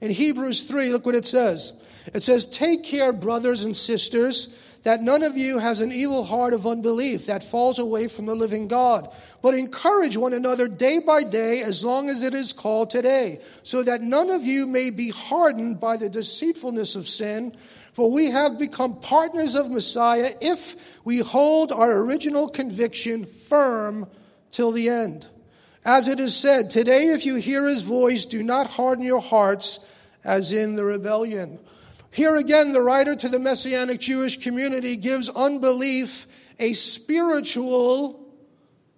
In 0.00 0.10
Hebrews 0.10 0.62
3, 0.62 0.90
look 0.90 1.06
what 1.06 1.14
it 1.14 1.26
says. 1.26 1.72
It 2.14 2.22
says, 2.22 2.46
Take 2.46 2.84
care, 2.84 3.12
brothers 3.12 3.64
and 3.64 3.76
sisters 3.76 4.56
that 4.82 5.02
none 5.02 5.22
of 5.22 5.36
you 5.36 5.58
has 5.58 5.80
an 5.80 5.92
evil 5.92 6.24
heart 6.24 6.54
of 6.54 6.66
unbelief 6.66 7.26
that 7.26 7.42
falls 7.42 7.78
away 7.78 8.08
from 8.08 8.26
the 8.26 8.34
living 8.34 8.66
God. 8.66 9.12
But 9.42 9.54
encourage 9.54 10.16
one 10.16 10.32
another 10.32 10.68
day 10.68 10.98
by 10.98 11.22
day 11.22 11.62
as 11.62 11.84
long 11.84 12.08
as 12.08 12.24
it 12.24 12.32
is 12.32 12.52
called 12.52 12.90
today, 12.90 13.40
so 13.62 13.82
that 13.82 14.00
none 14.00 14.30
of 14.30 14.44
you 14.44 14.66
may 14.66 14.90
be 14.90 15.10
hardened 15.10 15.80
by 15.80 15.96
the 15.96 16.08
deceitfulness 16.08 16.94
of 16.94 17.08
sin. 17.08 17.54
For 17.92 18.10
we 18.10 18.30
have 18.30 18.58
become 18.58 19.00
partners 19.00 19.54
of 19.54 19.70
Messiah 19.70 20.30
if 20.40 20.76
we 21.04 21.18
hold 21.18 21.72
our 21.72 21.92
original 21.92 22.48
conviction 22.48 23.26
firm 23.26 24.06
till 24.50 24.72
the 24.72 24.88
end. 24.88 25.26
As 25.84 26.08
it 26.08 26.20
is 26.20 26.36
said, 26.36 26.70
today 26.70 27.06
if 27.08 27.24
you 27.26 27.36
hear 27.36 27.66
his 27.66 27.82
voice, 27.82 28.24
do 28.24 28.42
not 28.42 28.66
harden 28.66 29.04
your 29.04 29.20
hearts 29.20 29.86
as 30.24 30.52
in 30.52 30.76
the 30.76 30.84
rebellion. 30.84 31.58
Here 32.10 32.34
again, 32.36 32.72
the 32.72 32.80
writer 32.80 33.14
to 33.14 33.28
the 33.28 33.38
Messianic 33.38 34.00
Jewish 34.00 34.40
community 34.40 34.96
gives 34.96 35.28
unbelief 35.28 36.26
a 36.58 36.72
spiritual 36.72 38.34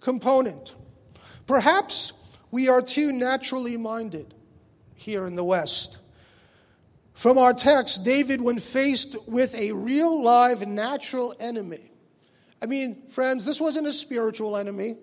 component. 0.00 0.74
Perhaps 1.46 2.14
we 2.50 2.68
are 2.68 2.80
too 2.80 3.12
naturally 3.12 3.76
minded 3.76 4.34
here 4.94 5.26
in 5.26 5.36
the 5.36 5.44
West. 5.44 5.98
From 7.12 7.36
our 7.36 7.52
text, 7.52 8.04
David, 8.04 8.40
when 8.40 8.58
faced 8.58 9.16
with 9.28 9.54
a 9.54 9.72
real, 9.72 10.22
live, 10.22 10.66
natural 10.66 11.34
enemy, 11.38 11.90
I 12.62 12.66
mean, 12.66 13.08
friends, 13.08 13.44
this 13.44 13.60
wasn't 13.60 13.86
a 13.88 13.92
spiritual 13.92 14.56
enemy. 14.56 14.96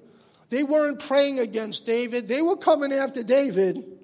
They 0.49 0.63
weren't 0.63 1.05
praying 1.05 1.39
against 1.39 1.85
David, 1.85 2.27
they 2.27 2.41
were 2.41 2.57
coming 2.57 2.91
after 2.91 3.21
David 3.21 3.99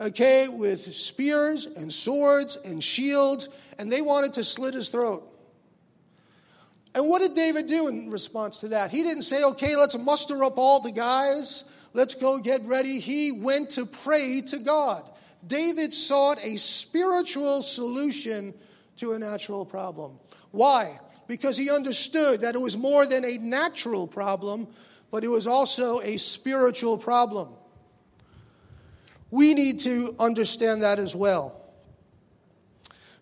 okay, 0.00 0.48
with 0.48 0.94
spears 0.94 1.66
and 1.66 1.92
swords 1.92 2.56
and 2.56 2.82
shields, 2.82 3.48
and 3.78 3.92
they 3.92 4.00
wanted 4.00 4.34
to 4.34 4.44
slit 4.44 4.74
his 4.74 4.88
throat. 4.88 5.26
And 6.94 7.08
what 7.08 7.20
did 7.20 7.34
David 7.34 7.68
do 7.68 7.88
in 7.88 8.10
response 8.10 8.60
to 8.60 8.68
that? 8.68 8.90
He 8.90 9.02
didn't 9.02 9.22
say, 9.22 9.44
okay, 9.44 9.76
let's 9.76 9.96
muster 9.96 10.42
up 10.42 10.58
all 10.58 10.80
the 10.80 10.90
guys, 10.90 11.64
let's 11.92 12.14
go 12.14 12.38
get 12.38 12.62
ready. 12.62 12.98
He 12.98 13.30
went 13.30 13.70
to 13.72 13.86
pray 13.86 14.40
to 14.48 14.58
God. 14.58 15.08
David 15.46 15.94
sought 15.94 16.38
a 16.42 16.56
spiritual 16.56 17.62
solution 17.62 18.54
to 18.96 19.12
a 19.12 19.18
natural 19.18 19.64
problem. 19.64 20.18
Why? 20.50 20.98
Because 21.28 21.56
he 21.56 21.70
understood 21.70 22.40
that 22.40 22.54
it 22.54 22.60
was 22.60 22.76
more 22.76 23.06
than 23.06 23.24
a 23.24 23.38
natural 23.38 24.06
problem, 24.06 24.66
but 25.10 25.24
it 25.24 25.28
was 25.28 25.46
also 25.46 26.00
a 26.00 26.16
spiritual 26.16 26.98
problem. 26.98 27.50
We 29.30 29.54
need 29.54 29.80
to 29.80 30.14
understand 30.18 30.82
that 30.82 30.98
as 30.98 31.14
well. 31.14 31.60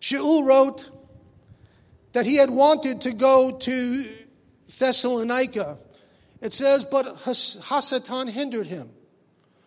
Shaul 0.01 0.45
wrote 0.45 0.89
that 2.13 2.25
he 2.25 2.37
had 2.37 2.49
wanted 2.49 3.01
to 3.01 3.13
go 3.13 3.57
to 3.57 4.05
Thessalonica. 4.79 5.77
It 6.41 6.53
says, 6.53 6.85
but 6.85 7.05
Hasatan 7.17 8.29
hindered 8.29 8.67
him. 8.67 8.89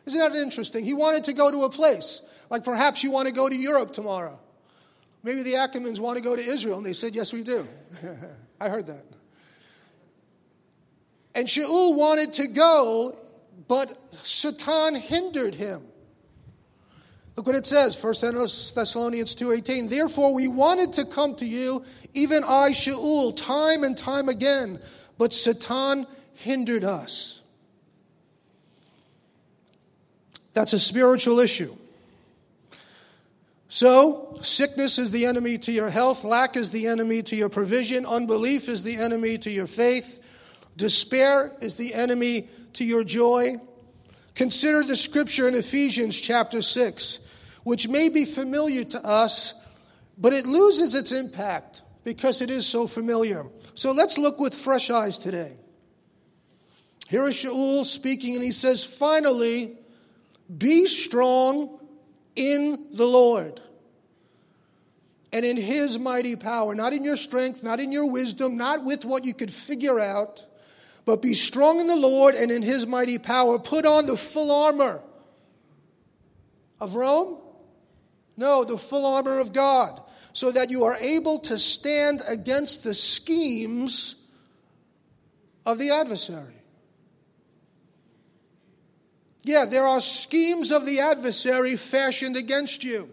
Isn't 0.07 0.19
that 0.19 0.35
interesting? 0.35 0.85
He 0.85 0.95
wanted 0.95 1.25
to 1.25 1.33
go 1.33 1.51
to 1.51 1.65
a 1.65 1.71
place. 1.71 2.23
Like 2.51 2.65
perhaps 2.65 3.05
you 3.05 3.11
want 3.11 3.29
to 3.29 3.35
go 3.35 3.49
to 3.49 3.55
Europe 3.55 3.93
tomorrow. 3.93 4.39
Maybe 5.23 5.43
the 5.43 5.55
Ackermans 5.55 6.01
want 6.01 6.17
to 6.17 6.23
go 6.23 6.35
to 6.35 6.43
Israel. 6.43 6.79
And 6.79 6.87
they 6.87 6.93
said, 6.93 7.15
Yes, 7.15 7.33
we 7.33 7.43
do. 7.43 7.69
I 8.61 8.69
heard 8.69 8.87
that. 8.89 9.05
And 11.35 11.47
Shaul 11.47 11.97
wanted 11.97 12.35
to 12.35 12.49
go, 12.49 13.17
but 13.69 13.97
Satan 14.25 14.97
hindered 14.97 15.55
him. 15.55 15.83
Look 17.37 17.47
what 17.47 17.57
it 17.57 17.65
says, 17.65 18.03
1 18.03 18.15
Thessalonians 18.35 19.35
2.18. 19.35 19.89
Therefore 19.89 20.35
we 20.35 20.49
wanted 20.49 20.93
to 20.95 21.05
come 21.07 21.35
to 21.37 21.47
you, 21.47 21.85
even 22.12 22.45
I, 22.45 22.71
Shaul, 22.71 23.35
time 23.37 23.85
and 23.85 23.97
time 23.97 24.29
again, 24.29 24.79
but 25.17 25.33
Satan 25.33 26.07
hindered 26.35 26.85
us. 26.85 27.43
That's 30.53 30.75
a 30.75 30.79
spiritual 30.79 31.41
issue. 31.41 31.75
So, 33.69 34.37
sickness 34.43 34.99
is 34.99 35.11
the 35.11 35.25
enemy 35.25 35.57
to 35.57 35.73
your 35.73 35.89
health, 35.89 36.25
lack 36.25 36.57
is 36.57 36.71
the 36.71 36.89
enemy 36.89 37.23
to 37.23 37.37
your 37.37 37.49
provision, 37.49 38.05
unbelief 38.05 38.69
is 38.69 38.83
the 38.83 38.99
enemy 38.99 39.39
to 39.39 39.51
your 39.51 39.67
faith, 39.67 40.23
despair 40.77 41.51
is 41.62 41.77
the 41.77 41.95
enemy 41.95 42.51
to 42.75 42.85
your 42.85 43.03
joy. 43.03 43.57
Consider 44.35 44.83
the 44.83 44.95
scripture 44.95 45.49
in 45.49 45.55
Ephesians 45.55 46.21
chapter 46.21 46.61
6, 46.61 47.22
which 47.64 47.88
may 47.88 48.09
be 48.09 48.25
familiar 48.25 48.85
to 48.85 49.04
us, 49.07 49.54
but 50.19 50.33
it 50.33 50.47
loses 50.47 50.95
its 50.95 51.12
impact 51.12 51.83
because 52.04 52.40
it 52.40 52.50
is 52.50 52.66
so 52.66 52.87
familiar. 52.87 53.45
So 53.75 53.92
let's 53.92 54.19
look 54.19 54.38
with 54.38 54.54
fresh 54.54 54.90
eyes 54.90 55.19
today. 55.19 55.54
Here 57.09 57.26
is 57.26 57.35
Shaul 57.35 57.85
speaking, 57.85 58.35
and 58.35 58.45
he 58.45 58.52
says, 58.52 58.83
Finally, 58.83 59.76
be 60.59 60.87
strong 60.87 61.78
in 62.35 62.88
the 62.92 63.07
Lord 63.07 63.61
and 65.33 65.45
in 65.45 65.57
his 65.57 65.99
mighty 65.99 66.37
power, 66.37 66.75
not 66.75 66.92
in 66.92 67.04
your 67.04 67.16
strength, 67.16 67.62
not 67.62 67.81
in 67.81 67.92
your 67.92 68.11
wisdom, 68.11 68.57
not 68.57 68.85
with 68.85 69.04
what 69.04 69.25
you 69.25 69.35
could 69.35 69.50
figure 69.50 70.00
out 70.00 70.47
but 71.04 71.21
be 71.21 71.35
strong 71.35 71.81
in 71.81 71.87
the 71.87 71.97
Lord 71.97 72.35
and 72.35 72.50
in 72.50 72.62
his 72.62 72.87
mighty 72.87 73.19
power. 73.19 73.59
Put 73.59 73.87
on 73.87 74.07
the 74.07 74.16
full 74.16 74.50
armor 74.50 75.00
of 76.81 76.95
Rome? 76.95 77.38
No, 78.37 78.65
the 78.65 78.79
full 78.79 79.07
armor 79.07 79.39
of 79.39 79.53
God, 79.53 80.01
so 80.33 80.51
that 80.51 80.71
you 80.71 80.85
are 80.85 80.97
able 80.97 81.39
to 81.41 81.59
stand 81.59 82.23
against 82.27 82.85
the 82.85 82.95
schemes 82.95 84.27
of 85.67 85.79
the 85.79 85.91
adversary. 85.91 86.55
Yeah, 89.45 89.65
there 89.65 89.85
are 89.85 90.01
schemes 90.01 90.71
of 90.71 90.87
the 90.87 91.01
adversary 91.01 91.77
fashioned 91.77 92.37
against 92.37 92.85
you. 92.85 93.09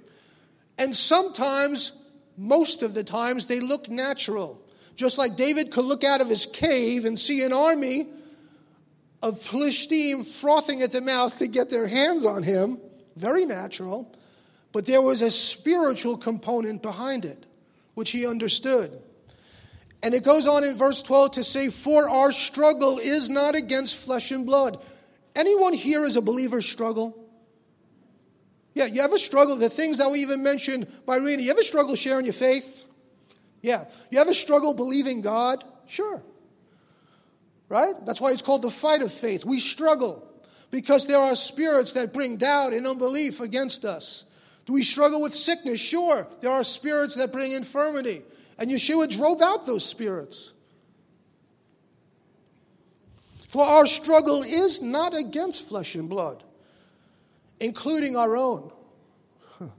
And 0.78 0.96
sometimes, 0.96 2.02
most 2.38 2.84
of 2.84 2.94
the 2.94 3.04
times, 3.04 3.48
they 3.48 3.60
look 3.60 3.90
natural. 3.90 4.62
Just 4.96 5.18
like 5.18 5.36
David 5.36 5.72
could 5.72 5.86
look 5.86 6.04
out 6.04 6.22
of 6.22 6.30
his 6.30 6.46
cave 6.46 7.06
and 7.06 7.18
see 7.18 7.44
an 7.44 7.52
army 7.52 8.08
of 9.22 9.42
Philistine 9.42 10.24
frothing 10.24 10.82
at 10.82 10.92
the 10.92 11.02
mouth 11.02 11.38
to 11.40 11.48
get 11.48 11.70
their 11.70 11.88
hands 11.88 12.26
on 12.26 12.44
him. 12.44 12.80
Very 13.16 13.46
natural. 13.46 14.14
But 14.72 14.86
there 14.86 15.02
was 15.02 15.22
a 15.22 15.32
spiritual 15.32 16.18
component 16.18 16.82
behind 16.82 17.26
it, 17.26 17.46
which 17.96 18.12
he 18.12 18.28
understood. 18.28 18.92
And 20.02 20.14
it 20.14 20.24
goes 20.24 20.48
on 20.48 20.64
in 20.64 20.76
verse 20.76 21.02
12 21.02 21.34
to 21.34 21.44
say, 21.44 21.70
For 21.70 22.10
our 22.10 22.32
struggle 22.32 23.00
is 23.00 23.30
not 23.30 23.56
against 23.56 23.96
flesh 23.96 24.32
and 24.32 24.46
blood. 24.46 24.80
Anyone 25.36 25.74
here 25.74 26.06
is 26.06 26.16
a 26.16 26.22
believer 26.22 26.62
struggle? 26.62 27.16
Yeah, 28.74 28.86
you 28.86 29.02
ever 29.02 29.18
struggle? 29.18 29.58
The 29.58 29.70
things 29.70 29.98
that 29.98 30.10
we 30.10 30.20
even 30.20 30.44
mentioned 30.44 30.88
by 31.06 31.18
Rena, 31.18 31.42
you 31.42 31.52
ever 31.52 31.64
struggle 31.64 31.96
sharing 31.96 32.26
your 32.26 32.34
faith? 32.34 32.88
Yeah. 33.62 33.86
You 34.10 34.20
ever 34.20 34.34
struggle 34.34 34.74
believing 34.74 35.22
God? 35.22 35.64
Sure. 35.88 36.22
Right? 37.68 37.94
That's 38.06 38.22
why 38.22 38.32
it's 38.32 38.42
called 38.42 38.62
the 38.62 38.72
fight 38.72 39.02
of 39.02 39.12
faith. 39.12 39.44
We 39.44 39.60
struggle 39.60 40.26
because 40.72 41.08
there 41.08 41.18
are 41.18 41.36
spirits 41.36 41.94
that 41.94 42.14
bring 42.14 42.38
doubt 42.38 42.74
and 42.74 42.88
unbelief 42.88 43.42
against 43.42 43.86
us. 43.86 44.26
Do 44.70 44.74
we 44.74 44.84
struggle 44.84 45.20
with 45.20 45.34
sickness? 45.34 45.80
Sure. 45.80 46.28
There 46.42 46.52
are 46.52 46.64
spirits 46.64 47.16
that 47.16 47.32
bring 47.32 47.54
infirmity. 47.54 48.22
And 48.60 48.70
Yeshua 48.70 49.10
drove 49.10 49.42
out 49.42 49.66
those 49.66 49.84
spirits. 49.84 50.54
For 53.48 53.64
our 53.64 53.88
struggle 53.88 54.44
is 54.44 54.84
not 54.84 55.18
against 55.18 55.68
flesh 55.68 55.96
and 55.96 56.08
blood, 56.08 56.44
including 57.60 58.16
our 58.16 58.38
own, 58.38 58.72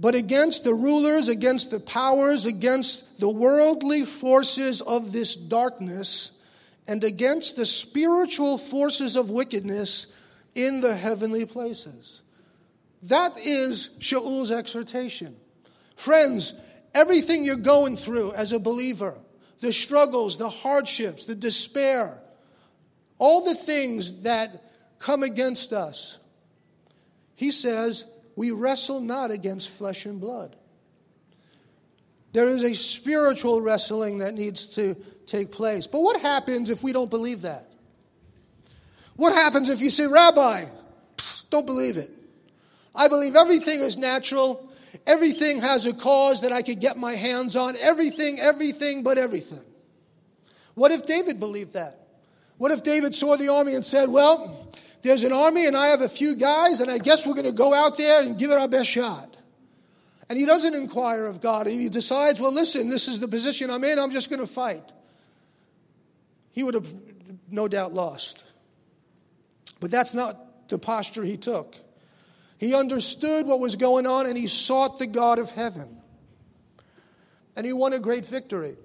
but 0.00 0.14
against 0.14 0.64
the 0.64 0.72
rulers, 0.72 1.28
against 1.28 1.70
the 1.70 1.80
powers, 1.80 2.46
against 2.46 3.20
the 3.20 3.28
worldly 3.28 4.06
forces 4.06 4.80
of 4.80 5.12
this 5.12 5.36
darkness, 5.36 6.40
and 6.86 7.04
against 7.04 7.56
the 7.56 7.66
spiritual 7.66 8.56
forces 8.56 9.16
of 9.16 9.28
wickedness 9.28 10.16
in 10.54 10.80
the 10.80 10.96
heavenly 10.96 11.44
places. 11.44 12.22
That 13.02 13.38
is 13.38 13.96
Shaul's 14.00 14.50
exhortation. 14.50 15.36
Friends, 15.96 16.54
everything 16.94 17.44
you're 17.44 17.56
going 17.56 17.96
through 17.96 18.32
as 18.32 18.52
a 18.52 18.58
believer, 18.58 19.14
the 19.60 19.72
struggles, 19.72 20.38
the 20.38 20.48
hardships, 20.48 21.26
the 21.26 21.34
despair, 21.34 22.18
all 23.18 23.44
the 23.44 23.54
things 23.54 24.22
that 24.22 24.48
come 24.98 25.22
against 25.22 25.72
us, 25.72 26.18
he 27.34 27.50
says, 27.50 28.12
we 28.36 28.50
wrestle 28.50 29.00
not 29.00 29.30
against 29.30 29.70
flesh 29.70 30.06
and 30.06 30.20
blood. 30.20 30.56
There 32.32 32.48
is 32.48 32.62
a 32.62 32.74
spiritual 32.74 33.60
wrestling 33.60 34.18
that 34.18 34.34
needs 34.34 34.66
to 34.74 34.94
take 35.26 35.50
place. 35.50 35.86
But 35.86 36.00
what 36.00 36.20
happens 36.20 36.70
if 36.70 36.82
we 36.82 36.92
don't 36.92 37.10
believe 37.10 37.42
that? 37.42 37.68
What 39.16 39.32
happens 39.32 39.68
if 39.68 39.80
you 39.80 39.90
say, 39.90 40.06
Rabbi, 40.06 40.66
psst, 41.16 41.50
don't 41.50 41.66
believe 41.66 41.96
it? 41.96 42.10
I 42.94 43.08
believe 43.08 43.36
everything 43.36 43.80
is 43.80 43.96
natural. 43.96 44.70
Everything 45.06 45.60
has 45.60 45.86
a 45.86 45.94
cause 45.94 46.42
that 46.42 46.52
I 46.52 46.62
could 46.62 46.80
get 46.80 46.96
my 46.96 47.14
hands 47.14 47.56
on. 47.56 47.76
Everything, 47.76 48.40
everything, 48.40 49.02
but 49.02 49.18
everything. 49.18 49.60
What 50.74 50.92
if 50.92 51.06
David 51.06 51.40
believed 51.40 51.74
that? 51.74 51.98
What 52.56 52.72
if 52.72 52.82
David 52.82 53.14
saw 53.14 53.36
the 53.36 53.48
army 53.48 53.74
and 53.74 53.84
said, 53.84 54.08
Well, 54.08 54.68
there's 55.02 55.24
an 55.24 55.32
army 55.32 55.66
and 55.66 55.76
I 55.76 55.88
have 55.88 56.00
a 56.00 56.08
few 56.08 56.34
guys, 56.34 56.80
and 56.80 56.90
I 56.90 56.98
guess 56.98 57.26
we're 57.26 57.34
going 57.34 57.46
to 57.46 57.52
go 57.52 57.72
out 57.72 57.96
there 57.96 58.22
and 58.22 58.38
give 58.38 58.50
it 58.50 58.58
our 58.58 58.68
best 58.68 58.90
shot. 58.90 59.36
And 60.28 60.38
he 60.38 60.44
doesn't 60.44 60.74
inquire 60.74 61.26
of 61.26 61.40
God. 61.40 61.66
He 61.66 61.88
decides, 61.88 62.40
Well, 62.40 62.52
listen, 62.52 62.88
this 62.88 63.08
is 63.08 63.20
the 63.20 63.28
position 63.28 63.70
I'm 63.70 63.84
in, 63.84 63.98
I'm 63.98 64.10
just 64.10 64.30
going 64.30 64.40
to 64.40 64.46
fight. 64.46 64.92
He 66.52 66.64
would 66.64 66.74
have 66.74 66.92
no 67.50 67.68
doubt 67.68 67.94
lost. 67.94 68.44
But 69.80 69.90
that's 69.90 70.12
not 70.12 70.68
the 70.68 70.78
posture 70.78 71.22
he 71.22 71.36
took. 71.36 71.76
He 72.58 72.74
understood 72.74 73.46
what 73.46 73.60
was 73.60 73.76
going 73.76 74.06
on 74.06 74.26
and 74.26 74.36
he 74.36 74.48
sought 74.48 74.98
the 74.98 75.06
God 75.06 75.38
of 75.38 75.50
heaven. 75.50 75.96
And 77.56 77.64
he 77.64 77.72
won 77.72 77.92
a 77.92 77.98
great 77.98 78.26
victory. 78.26 78.76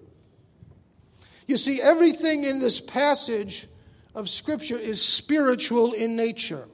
You 1.47 1.57
see, 1.57 1.81
everything 1.81 2.43
in 2.43 2.59
this 2.59 2.79
passage 2.79 3.67
of 4.15 4.29
Scripture 4.29 4.77
is 4.77 5.03
spiritual 5.03 5.93
in 5.93 6.15
nature. 6.15 6.67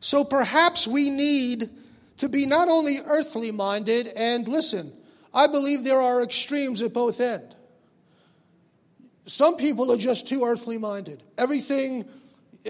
So 0.00 0.24
perhaps 0.24 0.86
we 0.86 1.10
need 1.10 1.68
to 2.16 2.28
be 2.28 2.46
not 2.46 2.68
only 2.68 2.98
earthly 3.06 3.50
minded, 3.50 4.06
and 4.08 4.48
listen, 4.48 4.92
I 5.32 5.46
believe 5.46 5.84
there 5.84 6.00
are 6.00 6.22
extremes 6.22 6.82
at 6.82 6.92
both 6.92 7.20
ends. 7.20 7.54
Some 9.26 9.56
people 9.56 9.92
are 9.92 9.96
just 9.96 10.28
too 10.28 10.44
earthly 10.44 10.78
minded. 10.78 11.22
Everything 11.38 12.04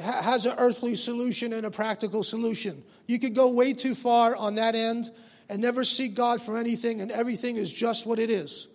has 0.00 0.46
an 0.46 0.54
earthly 0.58 0.94
solution 0.94 1.52
and 1.52 1.66
a 1.66 1.70
practical 1.70 2.22
solution. 2.22 2.82
You 3.06 3.18
could 3.18 3.34
go 3.34 3.48
way 3.48 3.72
too 3.72 3.94
far 3.94 4.34
on 4.36 4.54
that 4.54 4.74
end 4.74 5.10
and 5.48 5.60
never 5.60 5.84
seek 5.84 6.14
God 6.14 6.40
for 6.40 6.56
anything, 6.56 7.00
and 7.00 7.10
everything 7.10 7.56
is 7.56 7.70
just 7.70 8.06
what 8.06 8.18
it 8.18 8.30
is. 8.30 8.68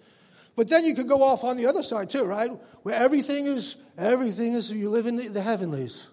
But 0.55 0.67
then 0.69 0.85
you 0.85 0.95
could 0.95 1.07
go 1.07 1.23
off 1.23 1.43
on 1.43 1.57
the 1.57 1.67
other 1.67 1.83
side 1.83 2.09
too, 2.09 2.23
right? 2.23 2.51
Where 2.83 2.95
everything 2.95 3.45
is, 3.45 3.83
everything 3.97 4.53
is, 4.53 4.71
you 4.71 4.89
live 4.89 5.05
in 5.05 5.33
the 5.33 5.41
heavenlies. 5.41 6.09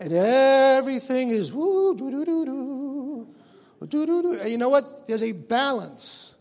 And 0.00 0.12
everything 0.12 1.30
is 1.30 1.52
woo, 1.52 1.94
doo, 1.94 2.10
doo, 2.10 2.24
doo, 2.24 2.44
doo, 2.44 3.28
doo, 3.86 4.06
doo, 4.06 4.22
doo. 4.22 4.32
And 4.40 4.50
you 4.50 4.58
know 4.58 4.68
what? 4.68 5.06
There's 5.06 5.22
a 5.22 5.32
balance 5.32 6.34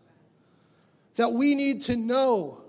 that 1.16 1.32
we 1.32 1.56
need 1.56 1.84
to 1.84 1.96
know 1.96 2.61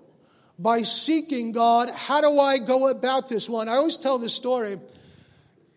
by 0.59 0.83
seeking 0.83 1.53
God. 1.53 1.91
How 1.91 2.21
do 2.21 2.39
I 2.39 2.59
go 2.59 2.89
about 2.89 3.29
this 3.29 3.49
one? 3.49 3.69
I 3.69 3.77
always 3.77 3.99
tell 3.99 4.19
this 4.19 4.35
story. 4.35 4.77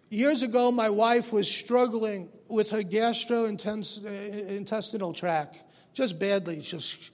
Years 0.09 0.41
ago, 0.43 0.71
my 0.71 0.89
wife 0.89 1.31
was 1.33 1.49
struggling 1.49 2.29
with 2.47 2.69
her 2.71 2.81
gastrointestinal 2.81 5.15
tract, 5.15 5.63
just 5.93 6.19
badly, 6.19 6.59
just 6.59 7.11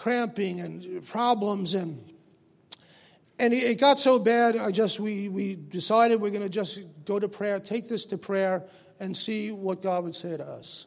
cramping 0.00 0.60
and 0.60 1.06
problems 1.06 1.74
and 1.74 2.02
and 3.38 3.52
it 3.52 3.78
got 3.78 3.98
so 3.98 4.18
bad 4.18 4.56
i 4.56 4.70
just 4.70 4.98
we 4.98 5.28
we 5.28 5.54
decided 5.54 6.18
we're 6.18 6.30
going 6.30 6.40
to 6.40 6.48
just 6.48 6.80
go 7.04 7.18
to 7.18 7.28
prayer 7.28 7.60
take 7.60 7.86
this 7.86 8.06
to 8.06 8.16
prayer 8.16 8.62
and 8.98 9.14
see 9.14 9.52
what 9.52 9.82
god 9.82 10.02
would 10.02 10.14
say 10.14 10.34
to 10.34 10.42
us 10.42 10.86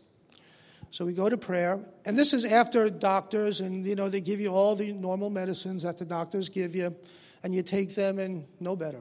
so 0.94 1.06
we 1.06 1.14
go 1.14 1.28
to 1.28 1.38
prayer, 1.38 1.80
and 2.06 2.16
this 2.16 2.36
is 2.36 2.46
after 2.46 2.88
doctors, 2.88 3.62
and 3.62 3.84
you 3.84 3.96
know 3.96 4.10
they 4.10 4.22
give 4.22 4.40
you 4.40 4.50
all 4.50 4.76
the 4.76 4.94
normal 4.94 5.32
medicines 5.32 5.82
that 5.82 5.98
the 5.98 6.06
doctors 6.06 6.50
give 6.50 6.76
you, 6.76 6.96
and 7.42 7.52
you 7.52 7.64
take 7.64 7.96
them 7.96 8.20
and 8.20 8.46
no 8.60 8.76
better. 8.76 9.00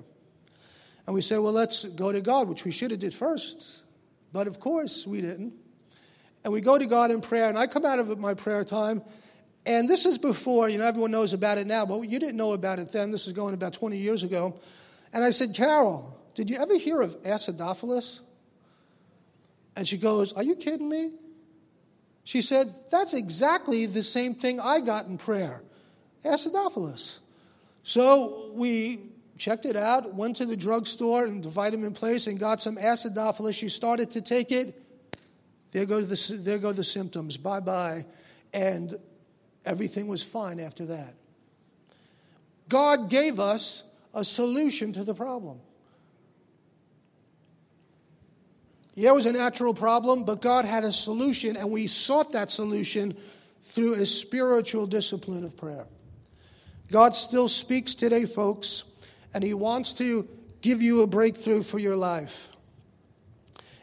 And 1.07 1.14
we 1.14 1.20
say, 1.20 1.37
well, 1.37 1.52
let's 1.52 1.85
go 1.85 2.11
to 2.11 2.22
God, 2.22 2.48
which 2.48 2.64
we 2.64 2.70
should 2.70 2.92
have 2.92 3.00
did 3.00 3.12
first, 3.12 3.83
but 4.33 4.46
of 4.46 4.59
course 4.59 5.07
we 5.07 5.20
didn't. 5.20 5.52
And 6.44 6.50
we 6.55 6.62
go 6.62 6.78
to 6.78 6.87
God 6.87 7.11
in 7.11 7.20
prayer, 7.20 7.50
and 7.50 7.59
I 7.59 7.66
come 7.66 7.85
out 7.85 7.98
of 7.98 8.18
my 8.18 8.33
prayer 8.33 8.64
time, 8.64 9.02
and 9.66 9.87
this 9.87 10.07
is 10.07 10.16
before, 10.16 10.70
you 10.70 10.78
know, 10.78 10.87
everyone 10.87 11.11
knows 11.11 11.35
about 11.35 11.59
it 11.59 11.66
now, 11.66 11.85
but 11.85 12.00
you 12.09 12.18
didn't 12.18 12.38
know 12.38 12.55
about 12.55 12.78
it 12.78 12.88
then. 12.88 13.11
This 13.11 13.26
is 13.26 13.35
going 13.35 13.52
about 13.52 13.74
20 13.74 13.98
years 13.98 14.22
ago. 14.22 14.59
And 15.12 15.22
I 15.22 15.28
said, 15.28 15.55
Carol, 15.55 16.18
did 16.35 16.48
you 16.48 16.57
ever 16.57 16.78
hear 16.78 17.02
of 17.02 17.20
acidophilus? 17.20 18.20
And 19.76 19.87
she 19.87 19.98
goes, 19.98 20.33
Are 20.33 20.42
you 20.42 20.57
kidding 20.57 20.88
me? 20.88 21.11
She 22.24 22.42
said, 22.42 22.74
That's 22.90 23.14
exactly 23.14 23.87
the 23.87 24.02
same 24.02 24.35
thing 24.35 24.61
I 24.61 24.80
got 24.80 25.06
in 25.06 25.18
prayer 25.18 25.62
acidophilus. 26.24 27.20
So 27.82 28.50
we 28.54 29.00
checked 29.38 29.66
it 29.66 29.76
out, 29.76 30.14
went 30.14 30.37
to 30.37 30.46
the 30.46 30.56
drugstore 30.56 31.24
and 31.24 31.42
the 31.42 31.48
vitamin 31.48 31.92
place 31.92 32.26
and 32.26 32.38
got 32.38 32.62
some 32.62 32.76
acidophilus. 32.76 33.54
She 33.54 33.68
started 33.68 34.12
to 34.12 34.20
take 34.20 34.52
it. 34.52 34.80
There 35.72 35.87
go 35.87 36.00
the, 36.00 36.37
there 36.42 36.58
go 36.58 36.72
the 36.72 36.85
symptoms. 36.85 37.37
Bye 37.37 37.61
bye. 37.61 38.04
And 38.52 38.96
everything 39.64 40.06
was 40.06 40.22
fine 40.22 40.61
after 40.61 40.87
that. 40.87 41.14
God 42.68 43.11
gave 43.11 43.40
us 43.40 43.82
a 44.14 44.24
solution 44.24 44.92
to 44.92 45.04
the 45.04 45.14
problem. 45.14 45.58
Yeah, 48.94 49.11
it 49.11 49.14
was 49.14 49.26
a 49.26 49.33
natural 49.33 49.72
problem, 49.72 50.24
but 50.24 50.42
God 50.42 50.64
had 50.64 50.85
a 50.85 50.92
solution, 50.92 51.57
and 51.57 51.70
we 51.70 51.87
sought 51.87 52.33
that 52.33 52.50
solution 52.50 53.16
through 53.62 53.94
a 53.94 54.07
spiritual 54.07 54.87
discipline 54.87 55.44
of 55.44 55.57
prayer. 55.57 55.87
God 56.90 57.16
still 57.16 57.48
speaks 57.48 57.94
today, 57.94 58.26
folks, 58.26 58.85
and 59.33 59.42
He 59.42 59.55
wants 59.55 59.94
to 59.94 60.28
give 60.61 60.83
you 60.83 61.02
a 61.02 61.07
breakthrough 61.07 61.62
for 61.62 61.78
your 61.78 61.96
life. 61.96 62.50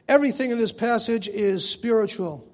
Everything 0.08 0.52
in 0.52 0.58
this 0.58 0.72
passage 0.72 1.28
is 1.28 1.68
spiritual. 1.68 2.48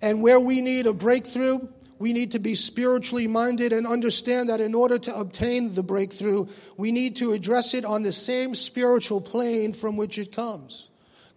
And 0.00 0.22
where 0.22 0.38
we 0.38 0.60
need 0.60 0.86
a 0.86 0.92
breakthrough, 0.92 1.58
we 1.98 2.12
need 2.12 2.32
to 2.32 2.38
be 2.38 2.54
spiritually 2.54 3.26
minded 3.26 3.72
and 3.72 3.86
understand 3.86 4.48
that 4.48 4.60
in 4.60 4.74
order 4.74 4.98
to 4.98 5.16
obtain 5.16 5.74
the 5.74 5.82
breakthrough, 5.82 6.46
we 6.76 6.92
need 6.92 7.16
to 7.16 7.32
address 7.32 7.74
it 7.74 7.84
on 7.84 8.02
the 8.02 8.12
same 8.12 8.54
spiritual 8.54 9.20
plane 9.20 9.72
from 9.72 9.96
which 9.96 10.18
it 10.18 10.34
comes. 10.34 10.88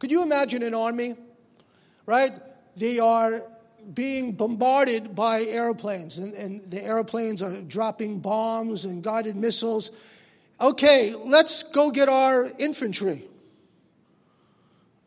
Could 0.01 0.11
you 0.11 0.21
imagine 0.21 0.63
an 0.63 0.73
army, 0.73 1.15
right? 2.05 2.33
They 2.75 2.99
are 2.99 3.43
being 3.93 4.33
bombarded 4.33 5.15
by 5.15 5.43
airplanes, 5.43 6.17
and, 6.17 6.33
and 6.33 6.69
the 6.69 6.83
airplanes 6.83 7.41
are 7.41 7.55
dropping 7.61 8.19
bombs 8.19 8.83
and 8.83 9.01
guided 9.01 9.37
missiles 9.37 9.91
Okay, 10.61 11.15
let's 11.15 11.63
go 11.63 11.89
get 11.89 12.07
our 12.07 12.47
infantry. 12.59 13.23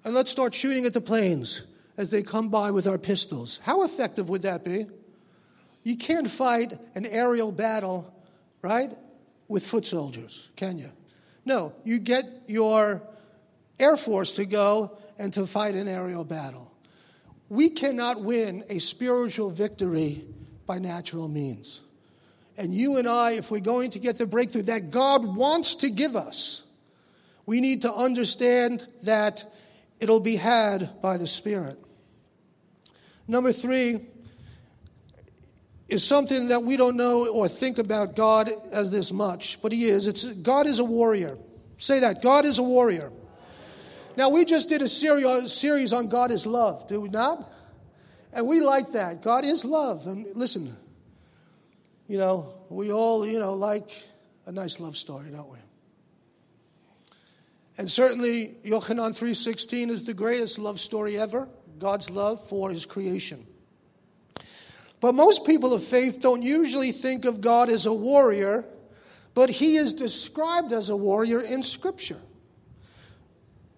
And 0.05 0.13
let's 0.13 0.31
start 0.31 0.53
shooting 0.53 0.85
at 0.85 0.93
the 0.93 1.01
planes 1.01 1.63
as 1.97 2.11
they 2.11 2.23
come 2.25 2.49
by 2.49 2.73
with 2.73 2.89
our 2.89 2.99
pistols. 2.99 3.61
How 3.63 3.85
effective 3.85 4.29
would 4.29 4.43
that 4.43 4.65
be? 4.65 4.87
You 5.85 5.97
can't 5.97 6.29
fight 6.29 6.77
an 6.97 7.07
aerial 7.07 7.53
battle, 7.53 8.13
right, 8.63 8.91
with 9.47 9.65
foot 9.65 9.87
soldiers, 9.87 10.51
can 10.57 10.77
you? 10.77 10.91
No, 11.45 11.73
you 11.85 12.01
get 12.01 12.25
your 12.49 13.01
Air 13.79 13.97
Force 13.97 14.33
to 14.35 14.47
go 14.47 14.97
and 15.19 15.33
to 15.35 15.47
fight 15.47 15.75
an 15.75 15.89
aerial 15.89 16.25
battle. 16.25 16.73
We 17.49 17.71
cannot 17.71 18.21
win 18.21 18.65
a 18.69 18.79
spiritual 18.79 19.51
victory 19.51 20.25
by 20.67 20.79
natural 20.79 21.29
means. 21.29 21.83
And 22.57 22.75
you 22.75 22.97
and 22.97 23.09
I, 23.09 23.33
if 23.33 23.51
we're 23.51 23.61
going 23.61 23.91
to 23.91 23.99
get 23.99 24.17
the 24.17 24.27
breakthrough 24.27 24.63
that 24.63 24.91
God 24.91 25.25
wants 25.37 25.77
to 25.77 25.91
give 25.91 26.17
us, 26.17 26.63
we 27.47 27.61
need 27.61 27.83
to 27.83 27.93
understand 27.93 28.87
that 29.03 29.45
it'll 30.01 30.21
be 30.21 30.37
had 30.37 31.03
by 31.03 31.17
the 31.17 31.27
Spirit. 31.27 31.79
Number 33.27 33.53
three 33.53 34.01
is 35.89 36.05
something 36.05 36.49
that 36.49 36.63
we 36.63 36.77
don't 36.77 36.97
know 36.97 37.27
or 37.27 37.49
think 37.49 37.79
about 37.79 38.17
God 38.17 38.51
as 38.73 38.91
this 38.91 39.13
much, 39.13 39.61
but 39.61 39.73
He 39.73 39.87
is. 39.87 40.07
It's 40.07 40.25
God 40.25 40.67
is 40.67 40.79
a 40.79 40.85
warrior. 40.85 41.37
Say 41.77 42.01
that 42.01 42.23
God 42.23 42.45
is 42.45 42.59
a 42.59 42.63
warrior. 42.63 43.11
Now 44.17 44.29
we 44.29 44.45
just 44.45 44.69
did 44.69 44.83
a 44.83 44.89
series 44.89 45.93
on 45.93 46.09
God 46.09 46.31
is 46.31 46.47
love, 46.47 46.87
did 46.87 46.99
we 46.99 47.09
not? 47.09 47.53
And 48.33 48.47
we 48.47 48.61
like 48.61 48.93
that. 48.93 49.23
God 49.23 49.45
is 49.45 49.65
love. 49.65 50.07
And 50.07 50.27
listen, 50.35 50.77
you 52.09 52.19
know, 52.19 52.55
we 52.69 52.93
all, 52.93 53.27
you 53.27 53.39
know, 53.39 53.55
like 53.55 53.91
a 54.47 54.53
nice 54.53 54.81
love 54.81 54.97
story, 54.97 55.29
don't 55.31 55.51
we? 55.51 55.59
And 57.77 57.91
certainly 57.91 58.57
Yochanan 58.65 59.17
3:16 59.17 59.91
is 59.91 60.05
the 60.05 60.15
greatest 60.15 60.59
love 60.59 60.79
story 60.79 61.19
ever, 61.19 61.49
God's 61.79 62.11
love 62.11 62.47
for 62.47 62.71
his 62.71 62.87
creation. 62.87 63.45
But 65.01 65.15
most 65.15 65.45
people 65.45 65.75
of 65.75 65.83
faith 65.83 66.21
don't 66.21 66.43
usually 66.43 66.93
think 66.93 67.25
of 67.25 67.41
God 67.41 67.69
as 67.69 67.87
a 67.87 67.93
warrior, 67.93 68.65
but 69.35 69.51
he 69.51 69.77
is 69.77 69.93
described 69.93 70.73
as 70.73 70.89
a 70.89 70.97
warrior 70.97 71.41
in 71.41 71.63
scripture. 71.63 72.21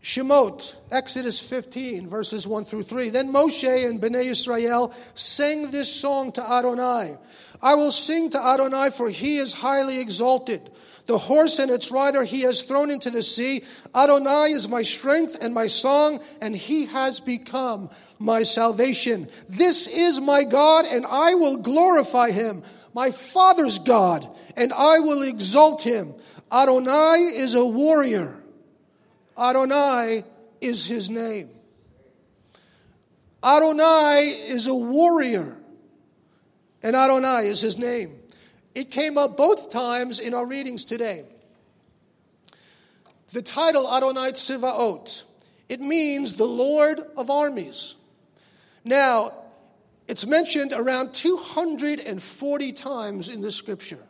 Shemot, 0.07 0.77
Exodus 0.93 1.41
15, 1.41 2.07
verses 2.07 2.47
1 2.47 2.65
through 2.65 2.85
3. 2.85 3.11
Then 3.11 3.33
Moshe 3.33 3.89
and 3.89 4.01
Bnei 4.01 4.27
Israel 4.27 4.95
sang 5.15 5.73
this 5.73 5.93
song 5.93 6.31
to 6.31 6.49
Adonai. 6.49 7.17
I 7.61 7.75
will 7.75 7.91
sing 7.91 8.31
to 8.31 8.39
Adonai, 8.41 8.91
for 8.91 9.11
he 9.11 9.39
is 9.39 9.53
highly 9.53 9.99
exalted. 9.99 10.71
The 11.07 11.19
horse 11.19 11.59
and 11.59 11.73
its 11.73 11.91
rider 11.91 12.23
he 12.23 12.43
has 12.43 12.63
thrown 12.63 12.93
into 12.93 13.11
the 13.11 13.21
sea. 13.21 13.65
Adonai 13.97 14.53
is 14.53 14.69
my 14.69 14.83
strength 14.83 15.39
and 15.41 15.53
my 15.53 15.67
song, 15.67 16.23
and 16.41 16.57
he 16.57 16.87
has 16.87 17.19
become 17.19 17.91
my 18.21 18.45
salvation. 18.45 19.27
This 19.49 19.89
is 19.89 20.21
my 20.21 20.45
God, 20.45 20.85
and 20.89 21.05
I 21.05 21.35
will 21.35 21.57
glorify 21.57 22.31
him, 22.31 22.63
my 22.95 23.11
father's 23.11 23.81
God, 23.81 24.25
and 24.57 24.73
I 24.73 25.01
will 25.01 25.25
exalt 25.25 25.83
him. 25.83 26.15
Adonai 26.53 27.33
is 27.35 27.57
a 27.57 27.67
warrior. 27.67 28.41
Adonai 29.39 30.25
is 30.61 30.87
his 30.87 31.11
name. 31.11 31.51
Adonai 33.45 34.23
is 34.49 34.67
a 34.67 34.75
warrior, 34.75 35.57
and 36.83 36.97
Adonai 36.97 37.47
is 37.47 37.61
his 37.61 37.79
name. 37.79 38.19
It 38.75 38.91
came 38.91 39.17
up 39.17 39.37
both 39.37 39.71
times 39.71 40.19
in 40.19 40.35
our 40.35 40.47
readings 40.47 40.85
today. 40.85 41.25
The 43.33 43.43
title 43.43 43.93
Adonai 43.93 44.33
Tzivaot, 44.33 45.25
it 45.69 45.81
means 45.81 46.35
the 46.35 46.47
Lord 46.47 46.99
of 47.17 47.31
armies. 47.31 47.95
Now, 48.85 49.33
it's 50.09 50.27
mentioned 50.27 50.73
around 50.73 51.13
240 51.13 52.73
times 52.73 53.29
in 53.29 53.41
the 53.41 53.51
scripture 53.51 54.03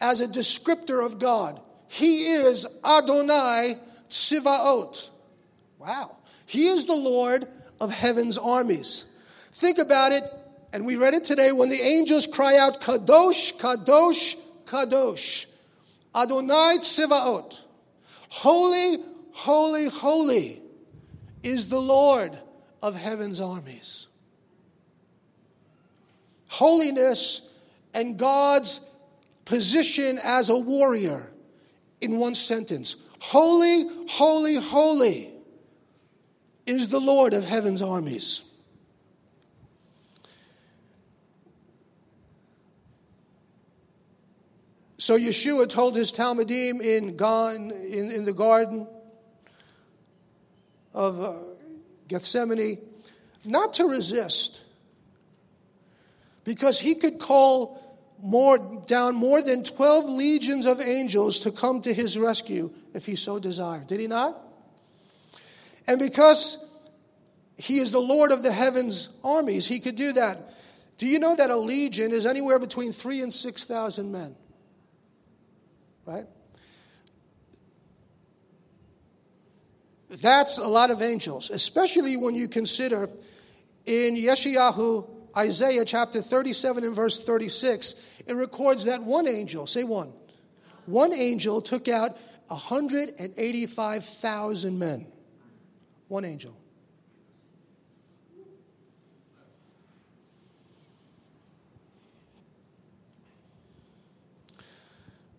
as 0.00 0.20
a 0.20 0.26
descriptor 0.26 1.04
of 1.04 1.18
God. 1.18 1.60
He 1.88 2.24
is 2.24 2.66
Adonai 2.84 3.76
Tzivaot. 4.10 5.08
Wow. 5.78 6.16
He 6.46 6.66
is 6.66 6.86
the 6.86 6.94
Lord 6.96 7.46
of 7.80 7.90
heaven's 7.90 8.36
armies. 8.36 9.10
Think 9.52 9.78
about 9.78 10.12
it, 10.12 10.24
and 10.72 10.84
we 10.84 10.96
read 10.96 11.14
it 11.14 11.24
today 11.24 11.52
when 11.52 11.68
the 11.68 11.80
angels 11.80 12.26
cry 12.26 12.58
out, 12.58 12.80
Kadosh, 12.80 13.56
Kadosh, 13.58 14.36
Kadosh. 14.66 15.46
Adonai 16.14 16.78
Tzivaot. 16.80 17.58
Holy, 18.28 18.96
holy, 19.32 19.88
holy 19.88 20.62
is 21.42 21.68
the 21.68 21.80
Lord 21.80 22.36
of 22.82 22.94
heaven's 22.94 23.40
armies. 23.40 24.08
Holiness 26.48 27.54
and 27.94 28.18
God's 28.18 28.90
position 29.44 30.18
as 30.22 30.50
a 30.50 30.56
warrior 30.58 31.30
in 32.00 32.18
one 32.18 32.34
sentence. 32.34 33.06
Holy, 33.20 33.84
holy, 34.08 34.56
holy 34.56 35.30
is 36.66 36.88
the 36.88 37.00
Lord 37.00 37.34
of 37.34 37.44
heaven's 37.44 37.82
armies. 37.82 38.44
So 44.98 45.18
Yeshua 45.18 45.68
told 45.68 45.96
his 45.96 46.12
talmidim 46.12 46.80
in, 46.80 47.10
in, 47.10 48.10
in 48.10 48.24
the 48.24 48.34
garden 48.34 48.86
of 50.92 51.20
uh, 51.20 51.38
Gethsemane 52.08 52.78
not 53.44 53.74
to 53.74 53.86
resist 53.86 54.62
because 56.44 56.78
he 56.78 56.94
could 56.94 57.18
call 57.18 57.79
more, 58.22 58.58
down 58.86 59.14
more 59.14 59.42
than 59.42 59.64
12 59.64 60.04
legions 60.06 60.66
of 60.66 60.80
angels 60.80 61.40
to 61.40 61.50
come 61.50 61.80
to 61.82 61.92
his 61.92 62.18
rescue 62.18 62.70
if 62.94 63.06
he 63.06 63.16
so 63.16 63.38
desired. 63.38 63.86
Did 63.86 64.00
he 64.00 64.06
not? 64.06 64.36
And 65.86 65.98
because 65.98 66.70
he 67.56 67.78
is 67.78 67.90
the 67.90 68.00
Lord 68.00 68.32
of 68.32 68.42
the 68.42 68.52
heavens 68.52 69.16
armies, 69.22 69.66
he 69.66 69.80
could 69.80 69.96
do 69.96 70.12
that. 70.12 70.38
Do 70.98 71.06
you 71.06 71.18
know 71.18 71.34
that 71.34 71.50
a 71.50 71.56
legion 71.56 72.12
is 72.12 72.26
anywhere 72.26 72.58
between 72.58 72.92
three 72.92 73.22
and 73.22 73.32
6,000 73.32 74.12
men? 74.12 74.34
Right? 76.04 76.26
That's 80.10 80.58
a 80.58 80.66
lot 80.66 80.90
of 80.90 81.02
angels, 81.02 81.50
especially 81.50 82.16
when 82.16 82.34
you 82.34 82.48
consider 82.48 83.08
in 83.86 84.16
Yeshayahu, 84.16 85.08
Isaiah 85.36 85.84
chapter 85.84 86.20
37 86.20 86.84
and 86.84 86.94
verse 86.94 87.22
36, 87.22 88.09
it 88.26 88.34
records 88.34 88.84
that 88.84 89.02
one 89.02 89.26
angel, 89.28 89.66
say 89.66 89.84
one, 89.84 90.12
one 90.86 91.12
angel 91.12 91.60
took 91.62 91.88
out 91.88 92.16
185,000 92.48 94.78
men. 94.78 95.06
One 96.08 96.24
angel. 96.24 96.56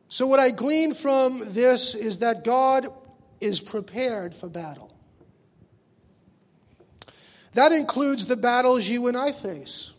So, 0.07 0.27
what 0.27 0.39
I 0.39 0.51
glean 0.51 0.93
from 0.93 1.41
this 1.53 1.95
is 1.95 2.19
that 2.19 2.43
God 2.43 2.87
is 3.39 3.59
prepared 3.59 4.33
for 4.33 4.49
battle. 4.49 4.91
That 7.53 7.71
includes 7.71 8.27
the 8.27 8.35
battles 8.35 8.87
you 8.87 9.07
and 9.07 9.17
I 9.17 9.31
face 9.31 9.93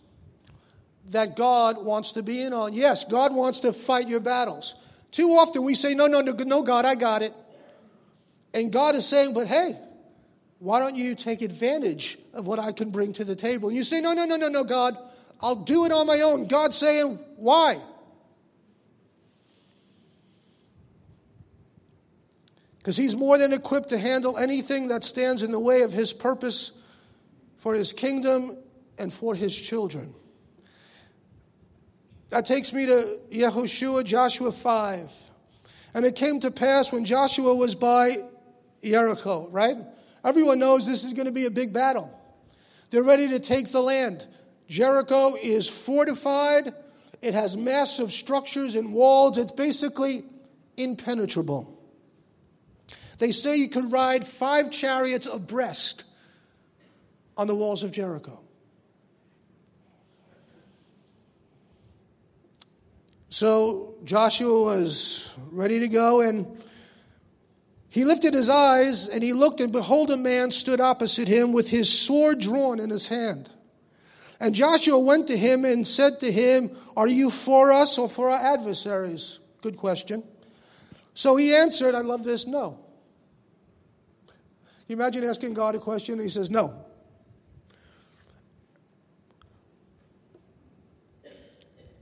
that 1.11 1.37
God 1.37 1.85
wants 1.85 2.13
to 2.13 2.23
be 2.23 2.43
in 2.43 2.53
on. 2.53 2.73
Yes, 2.73 3.05
God 3.05 3.35
wants 3.35 3.61
to 3.61 3.73
fight 3.73 4.09
your 4.09 4.21
battles. 4.21 4.75
Too 5.11 5.31
often 5.31 5.63
we 5.63 5.75
say, 5.75 5.95
No, 5.95 6.07
no, 6.07 6.21
no, 6.21 6.33
no, 6.33 6.63
God, 6.63 6.85
I 6.85 6.95
got 6.95 7.23
it. 7.23 7.35
And 8.55 8.73
God 8.73 8.95
is 8.95 9.07
saying, 9.07 9.35
But 9.35 9.47
hey, 9.47 9.77
why 10.59 10.79
don't 10.79 10.97
you 10.97 11.15
take 11.15 11.43
advantage 11.43 12.19
of 12.33 12.47
what 12.47 12.59
I 12.59 12.73
can 12.73 12.91
bring 12.91 13.13
to 13.15 13.25
the 13.25 13.37
table? 13.37 13.69
And 13.69 13.77
you 13.77 13.85
say, 13.85 14.01
No, 14.01 14.13
no, 14.13 14.25
no, 14.25 14.37
no, 14.37 14.49
no, 14.49 14.65
God, 14.65 14.97
I'll 15.41 15.65
do 15.65 15.85
it 15.85 15.93
on 15.93 16.07
my 16.07 16.21
own. 16.21 16.47
God's 16.47 16.77
saying, 16.77 17.19
Why? 17.37 17.79
Because 22.79 22.97
He's 22.97 23.15
more 23.15 23.39
than 23.39 23.53
equipped 23.53 23.91
to 23.91 23.99
handle 23.99 24.39
anything 24.39 24.89
that 24.89 25.05
stands 25.05 25.43
in 25.43 25.53
the 25.53 25.61
way 25.61 25.83
of 25.83 25.93
His 25.93 26.13
purpose 26.13 26.73
for 27.57 27.75
His 27.75 27.93
kingdom 27.93 28.57
and 28.99 29.13
for 29.13 29.35
His 29.35 29.61
children. 29.61 30.15
That 32.33 32.47
takes 32.47 32.73
me 32.73 32.87
to 32.87 33.19
Yehoshua, 33.31 34.05
Joshua 34.05 34.51
5. 34.53 35.13
And 35.93 36.07
it 36.07 36.17
came 36.17 36.41
to 36.41 36.51
pass 36.51 36.91
when 36.91 37.05
Joshua 37.05 37.55
was 37.55 37.75
by 37.75 38.17
Jericho, 38.83 39.49
right? 39.51 39.77
Everyone 40.25 40.59
knows 40.59 40.87
this 40.87 41.05
is 41.05 41.13
going 41.13 41.27
to 41.27 41.33
be 41.33 41.45
a 41.45 41.51
big 41.51 41.75
battle. 41.75 42.11
They're 42.91 43.03
ready 43.03 43.29
to 43.29 43.39
take 43.39 43.71
the 43.71 43.83
land. 43.83 44.25
Jericho 44.67 45.35
is 45.35 45.69
fortified, 45.69 46.73
it 47.21 47.35
has 47.35 47.55
massive 47.55 48.11
structures 48.11 48.77
and 48.77 48.95
walls. 48.95 49.37
It's 49.37 49.53
basically 49.53 50.25
impenetrable. 50.79 51.79
They 53.19 53.33
say 53.33 53.57
you 53.57 53.69
can 53.69 53.91
ride 53.91 54.25
five 54.25 54.71
chariots 54.71 55.27
abreast 55.27 56.05
on 57.37 57.47
the 57.47 57.55
walls 57.55 57.83
of 57.83 57.93
Jericho. 57.93 58.42
So 63.33 63.95
Joshua 64.05 64.63
was 64.63 65.35
ready 65.53 65.81
to 65.81 65.89
go, 65.89 66.21
and 66.21 66.63
he 67.89 68.05
lifted 68.05 68.35
his 68.35 68.51
eyes 68.51 69.09
and 69.09 69.23
he 69.23 69.33
looked, 69.33 69.63
and 69.63 69.73
behold, 69.73 70.11
a 70.11 70.19
man 70.19 70.51
stood 70.51 70.83
opposite 70.83 71.29
him 71.29 71.55
with 71.55 71.71
his 71.71 71.91
sword 71.91 72.41
drawn 72.41 72.79
in 72.79 72.91
his 72.91 73.09
hand. 73.09 73.51
And 74.39 74.55
Joshua 74.55 74.99
went 74.99 75.29
to 75.29 75.37
him 75.39 75.65
and 75.65 75.87
said 75.87 76.21
to 76.21 76.31
him, 76.31 76.77
Are 76.95 77.09
you 77.09 77.31
for 77.31 77.73
us 77.73 77.97
or 77.97 78.07
for 78.07 78.29
our 78.29 78.55
adversaries? 78.55 79.41
Good 79.63 79.79
question. 79.79 80.23
So 81.15 81.35
he 81.37 81.55
answered, 81.55 81.95
I 81.95 82.03
love 82.03 82.25
this, 82.25 82.47
no. 82.47 82.79
Can 84.27 84.35
you 84.89 84.97
imagine 84.97 85.25
asking 85.25 85.55
God 85.55 85.75
a 85.75 85.79
question 85.79 86.17
and 86.17 86.23
he 86.23 86.29
says, 86.29 86.51
No. 86.51 86.85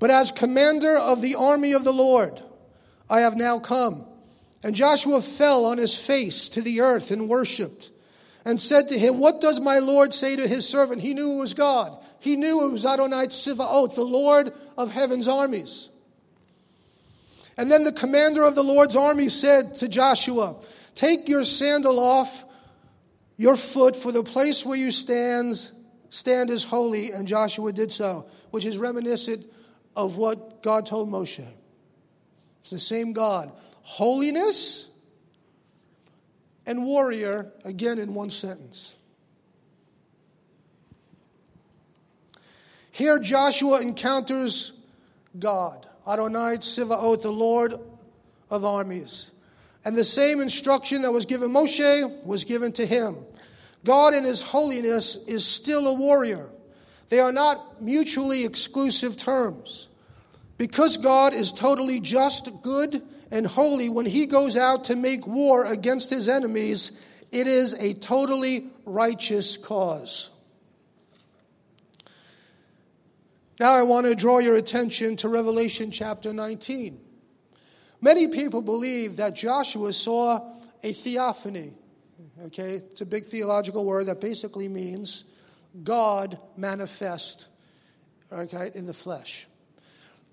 But 0.01 0.11
as 0.11 0.33
commander 0.33 0.97
of 0.97 1.21
the 1.21 1.37
army 1.37 1.73
of 1.73 1.85
the 1.85 1.93
Lord, 1.93 2.41
I 3.09 3.21
have 3.21 3.37
now 3.37 3.61
come. 3.61 4.07
And 4.65 4.75
Joshua 4.75 5.21
fell 5.21 5.67
on 5.67 5.79
his 5.79 5.95
face 5.95 6.49
to 6.51 6.63
the 6.63 6.81
earth 6.81 7.11
and 7.11 7.29
worshiped 7.29 7.91
and 8.45 8.61
said 8.61 8.89
to 8.89 8.99
him, 8.99 9.19
What 9.19 9.41
does 9.41 9.61
my 9.61 9.79
Lord 9.79 10.13
say 10.13 10.37
to 10.37 10.49
his 10.49 10.67
servant? 10.67 11.03
He 11.03 11.15
knew 11.15 11.33
it 11.33 11.39
was 11.39 11.55
God. 11.55 11.97
He 12.19 12.37
knew 12.37 12.67
it 12.67 12.73
was 12.73 12.87
Adonai 12.87 13.27
Tzivaot, 13.27 13.95
the 13.95 14.03
Lord 14.03 14.53
of 14.77 14.91
heaven's 14.91 15.29
armies. 15.29 15.91
And 17.59 17.71
then 17.71 17.85
the 17.85 17.93
commander 17.93 18.43
of 18.43 18.55
the 18.55 18.65
Lord's 18.65 18.97
army 18.97 19.29
said 19.29 19.77
to 19.77 19.89
Joshua, 19.89 20.57
Take 20.95 21.29
your 21.29 21.45
sandal 21.45 22.01
off 22.01 22.45
your 23.37 23.57
foot, 23.57 23.97
for 23.97 24.13
the 24.13 24.23
place 24.23 24.65
where 24.65 24.79
you 24.79 24.91
stands, 24.91 25.79
stand 26.09 26.49
is 26.49 26.65
holy. 26.65 27.13
And 27.13 27.29
Joshua 27.29 27.73
did 27.73 27.93
so, 27.93 28.27
which 28.51 28.65
is 28.65 28.79
reminiscent 28.79 29.45
of 29.96 30.16
what 30.16 30.62
God 30.62 30.87
told 30.87 31.09
Moshe. 31.11 31.46
It's 32.61 32.70
the 32.70 32.79
same 32.79 33.12
God. 33.12 33.50
Holiness 33.83 34.90
and 36.66 36.85
warrior, 36.85 37.50
again 37.64 37.98
in 37.98 38.14
one 38.14 38.31
sentence. 38.31 38.94
Here, 42.92 43.18
Joshua 43.18 43.81
encounters 43.81 44.79
God, 45.38 45.87
Adonai 46.07 46.59
Tzivaot, 46.59 47.22
the 47.22 47.33
Lord 47.33 47.74
of 48.50 48.64
armies. 48.64 49.31
And 49.85 49.96
the 49.96 50.05
same 50.05 50.40
instruction 50.40 51.03
that 51.03 51.12
was 51.12 51.24
given 51.24 51.50
Moshe 51.50 52.26
was 52.26 52.44
given 52.44 52.72
to 52.72 52.85
him. 52.85 53.16
God 53.85 54.12
in 54.12 54.24
his 54.24 54.42
holiness 54.42 55.16
is 55.26 55.46
still 55.46 55.88
a 55.88 55.94
warrior. 55.94 56.46
They 57.11 57.18
are 57.18 57.33
not 57.33 57.83
mutually 57.83 58.44
exclusive 58.44 59.16
terms. 59.16 59.88
Because 60.57 60.96
God 60.96 61.35
is 61.35 61.53
totally 61.53 62.01
just, 62.01 62.49
good, 62.62 63.03
and 63.31 63.46
holy, 63.46 63.88
when 63.88 64.07
he 64.07 64.27
goes 64.27 64.57
out 64.57 64.85
to 64.87 64.96
make 64.96 65.27
war 65.27 65.64
against 65.64 66.11
his 66.11 66.29
enemies, 66.29 67.05
it 67.33 67.46
is 67.46 67.75
a 67.75 67.94
totally 67.94 68.70
righteous 68.85 69.57
cause. 69.57 70.31
Now 73.59 73.73
I 73.73 73.83
want 73.83 74.07
to 74.07 74.14
draw 74.14 74.38
your 74.38 74.57
attention 74.57 75.16
to 75.16 75.29
Revelation 75.29 75.90
chapter 75.90 76.33
19. 76.33 76.99
Many 78.01 78.29
people 78.29 78.62
believe 78.62 79.16
that 79.16 79.35
Joshua 79.35 79.92
saw 79.92 80.57
a 80.83 80.92
theophany. 80.92 81.73
Okay, 82.46 82.77
it's 82.77 83.03
a 83.03 83.07
big 83.07 83.25
theological 83.25 83.85
word 83.85 84.07
that 84.07 84.20
basically 84.20 84.68
means 84.68 85.25
God 85.83 86.39
manifest 86.57 87.47
okay, 88.33 88.71
in 88.75 88.87
the 88.87 88.95
flesh. 88.95 89.47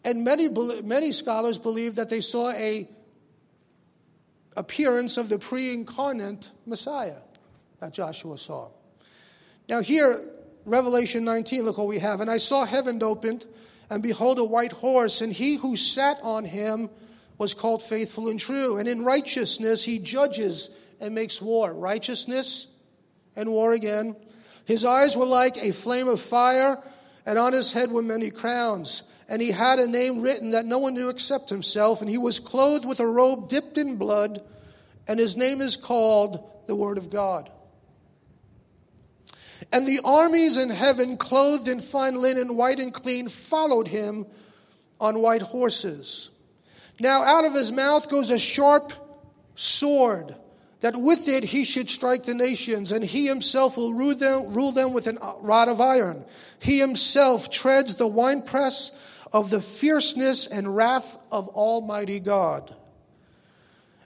And 0.03 0.23
many, 0.23 0.47
many 0.83 1.11
scholars 1.11 1.57
believe 1.57 1.95
that 1.95 2.09
they 2.09 2.21
saw 2.21 2.51
a 2.51 2.87
appearance 4.55 5.17
of 5.17 5.29
the 5.29 5.37
pre-incarnate 5.37 6.49
Messiah 6.65 7.17
that 7.79 7.93
Joshua 7.93 8.37
saw. 8.37 8.69
Now 9.69 9.81
here, 9.81 10.19
Revelation 10.65 11.23
19, 11.23 11.63
look 11.63 11.77
what 11.77 11.87
we 11.87 11.99
have. 11.99 12.21
And 12.21 12.29
I 12.29 12.37
saw 12.37 12.65
heaven 12.65 13.01
opened, 13.03 13.45
and 13.89 14.01
behold, 14.01 14.39
a 14.39 14.43
white 14.43 14.71
horse, 14.71 15.21
and 15.21 15.31
he 15.31 15.55
who 15.55 15.77
sat 15.77 16.17
on 16.23 16.43
him 16.43 16.89
was 17.37 17.53
called 17.53 17.83
faithful 17.83 18.29
and 18.29 18.39
true. 18.39 18.77
And 18.77 18.87
in 18.87 19.05
righteousness 19.05 19.83
he 19.83 19.99
judges 19.99 20.77
and 20.99 21.13
makes 21.13 21.41
war. 21.41 21.73
Righteousness 21.73 22.67
and 23.35 23.51
war 23.51 23.73
again. 23.73 24.15
His 24.67 24.83
eyes 24.83 25.15
were 25.15 25.25
like 25.25 25.57
a 25.57 25.71
flame 25.71 26.09
of 26.09 26.19
fire, 26.19 26.77
and 27.25 27.39
on 27.39 27.53
his 27.53 27.71
head 27.71 27.89
were 27.89 28.03
many 28.03 28.29
crowns. 28.29 29.03
And 29.29 29.41
he 29.41 29.51
had 29.51 29.79
a 29.79 29.87
name 29.87 30.21
written 30.21 30.49
that 30.51 30.65
no 30.65 30.77
one 30.77 30.93
knew 30.93 31.07
except 31.07 31.49
himself, 31.49 32.01
and 32.01 32.09
he 32.09 32.17
was 32.17 32.39
clothed 32.39 32.85
with 32.85 32.99
a 32.99 33.07
robe 33.07 33.47
dipped 33.47 33.77
in 33.77 33.95
blood, 33.95 34.41
and 35.07 35.19
his 35.19 35.37
name 35.37 35.61
is 35.61 35.77
called 35.77 36.45
the 36.67 36.75
Word 36.75 36.97
of 36.97 37.09
God. 37.09 37.49
And 39.71 39.87
the 39.87 40.01
armies 40.03 40.57
in 40.57 40.69
heaven, 40.69 41.15
clothed 41.15 41.69
in 41.69 41.79
fine 41.79 42.15
linen, 42.15 42.57
white 42.57 42.79
and 42.79 42.93
clean, 42.93 43.29
followed 43.29 43.87
him 43.87 44.25
on 44.99 45.21
white 45.21 45.41
horses. 45.41 46.29
Now 46.99 47.23
out 47.23 47.45
of 47.45 47.53
his 47.53 47.71
mouth 47.71 48.09
goes 48.09 48.31
a 48.31 48.37
sharp 48.37 48.91
sword, 49.55 50.35
that 50.81 50.95
with 50.95 51.27
it 51.27 51.43
he 51.43 51.63
should 51.63 51.89
strike 51.89 52.23
the 52.23 52.33
nations, 52.33 52.91
and 52.91 53.03
he 53.03 53.27
himself 53.27 53.77
will 53.77 53.93
rule 53.93 54.15
them, 54.15 54.53
rule 54.53 54.71
them 54.71 54.93
with 54.93 55.07
a 55.07 55.19
uh, 55.19 55.35
rod 55.41 55.69
of 55.69 55.81
iron. 55.81 56.23
He 56.59 56.79
himself 56.79 57.49
treads 57.49 57.95
the 57.95 58.07
winepress 58.07 59.03
of 59.33 59.49
the 59.49 59.61
fierceness 59.61 60.47
and 60.47 60.75
wrath 60.75 61.17
of 61.31 61.49
Almighty 61.49 62.19
God. 62.19 62.75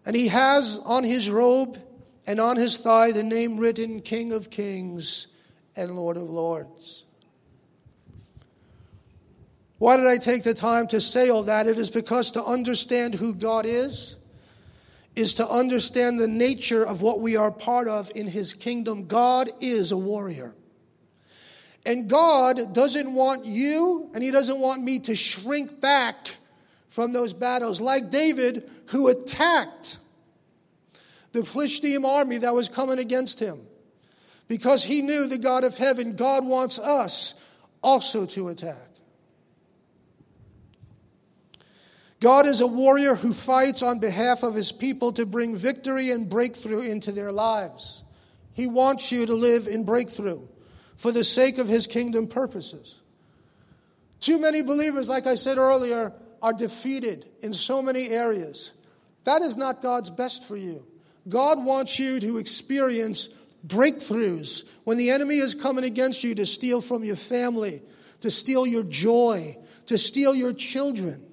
And 0.05 0.15
he 0.15 0.29
has 0.29 0.79
on 0.86 1.03
his 1.03 1.29
robe 1.29 1.77
and 2.25 2.39
on 2.39 2.57
his 2.57 2.77
thigh 2.77 3.12
the 3.12 3.23
name 3.23 3.57
written 3.57 4.01
King 4.01 4.34
of 4.34 4.49
Kings 4.49 5.27
and 5.75 5.95
Lord 5.95 6.17
of 6.17 6.29
Lords. 6.29 7.05
Why 9.77 9.97
did 9.97 10.05
I 10.05 10.17
take 10.17 10.43
the 10.43 10.53
time 10.53 10.88
to 10.88 11.01
say 11.01 11.29
all 11.29 11.43
that? 11.43 11.67
It 11.67 11.79
is 11.79 11.89
because 11.89 12.31
to 12.31 12.43
understand 12.43 13.15
who 13.15 13.34
God 13.34 13.65
is, 13.65 14.15
is 15.15 15.36
to 15.36 15.47
understand 15.47 16.19
the 16.19 16.28
nature 16.28 16.86
of 16.86 17.02
what 17.02 17.19
we 17.19 17.36
are 17.36 17.52
part 17.52 17.88
of 17.88 18.12
in 18.15 18.28
his 18.28 18.54
kingdom. 18.54 19.08
God 19.08 19.50
is 19.60 19.91
a 19.91 19.97
warrior. 19.97 20.54
And 21.86 22.10
God 22.10 22.74
doesn't 22.74 23.13
want 23.13 23.45
you 23.45 24.10
and 24.13 24.24
he 24.24 24.32
doesn't 24.32 24.60
want 24.60 24.84
me 24.84 25.00
to 25.00 25.15
shrink 25.15 25.82
back 25.82 26.15
from 26.89 27.13
those 27.13 27.34
battles, 27.34 27.82
like 27.82 28.12
David, 28.12 28.69
who 28.88 29.08
attacked 29.08 29.97
the 31.32 31.43
Philistine 31.43 32.06
army 32.06 32.38
that 32.39 32.54
was 32.54 32.69
coming 32.69 33.00
against 33.00 33.39
him 33.39 33.62
because 34.47 34.84
he 34.84 35.02
knew 35.02 35.28
the 35.28 35.38
God 35.38 35.63
of 35.63 35.78
heaven, 35.78 36.15
God 36.15 36.45
wants 36.45 36.78
us 36.78 37.41
also 37.82 38.26
to 38.28 38.50
attack. 38.50 38.90
God 42.21 42.45
is 42.45 42.62
a 42.62 42.67
warrior 42.67 43.15
who 43.15 43.34
fights 43.34 43.81
on 43.81 43.97
behalf 43.97 44.43
of 44.43 44.53
his 44.53 44.71
people 44.71 45.12
to 45.13 45.25
bring 45.25 45.55
victory 45.55 46.12
and 46.12 46.29
breakthrough 46.29 46.81
into 46.81 47.12
their 47.12 47.31
lives. 47.31 48.03
He 48.53 48.67
wants 48.67 49.12
you 49.12 49.25
to 49.25 49.34
live 49.34 49.67
in 49.67 49.86
breakthrough 49.86 50.47
for 50.95 51.12
the 51.12 51.23
sake 51.23 51.57
of 51.57 51.67
his 51.67 51.88
kingdom 51.88 52.27
purposes. 52.27 53.01
Too 54.19 54.39
many 54.39 54.62
believers, 54.62 55.10
like 55.10 55.25
I 55.25 55.34
said 55.34 55.57
earlier, 55.57 56.13
are 56.43 56.53
defeated 56.53 57.25
in 57.41 57.53
so 57.53 57.81
many 57.81 58.10
areas. 58.10 58.73
That 59.23 59.41
is 59.41 59.57
not 59.57 59.81
God's 59.81 60.12
best 60.12 60.47
for 60.47 60.55
you. 60.55 60.86
God 61.27 61.65
wants 61.65 61.97
you 61.97 62.19
to 62.19 62.38
experience 62.38 63.29
breakthroughs 63.65 64.69
when 64.84 64.97
the 64.97 65.10
enemy 65.10 65.38
is 65.38 65.55
coming 65.55 65.86
against 65.86 66.23
you 66.23 66.36
to 66.36 66.45
steal 66.45 66.81
from 66.81 67.03
your 67.03 67.15
family, 67.15 67.81
to 68.19 68.29
steal 68.29 68.67
your 68.67 68.84
joy, 68.84 69.57
to 69.88 69.97
steal 69.97 70.36
your 70.36 70.53
children. 70.53 71.25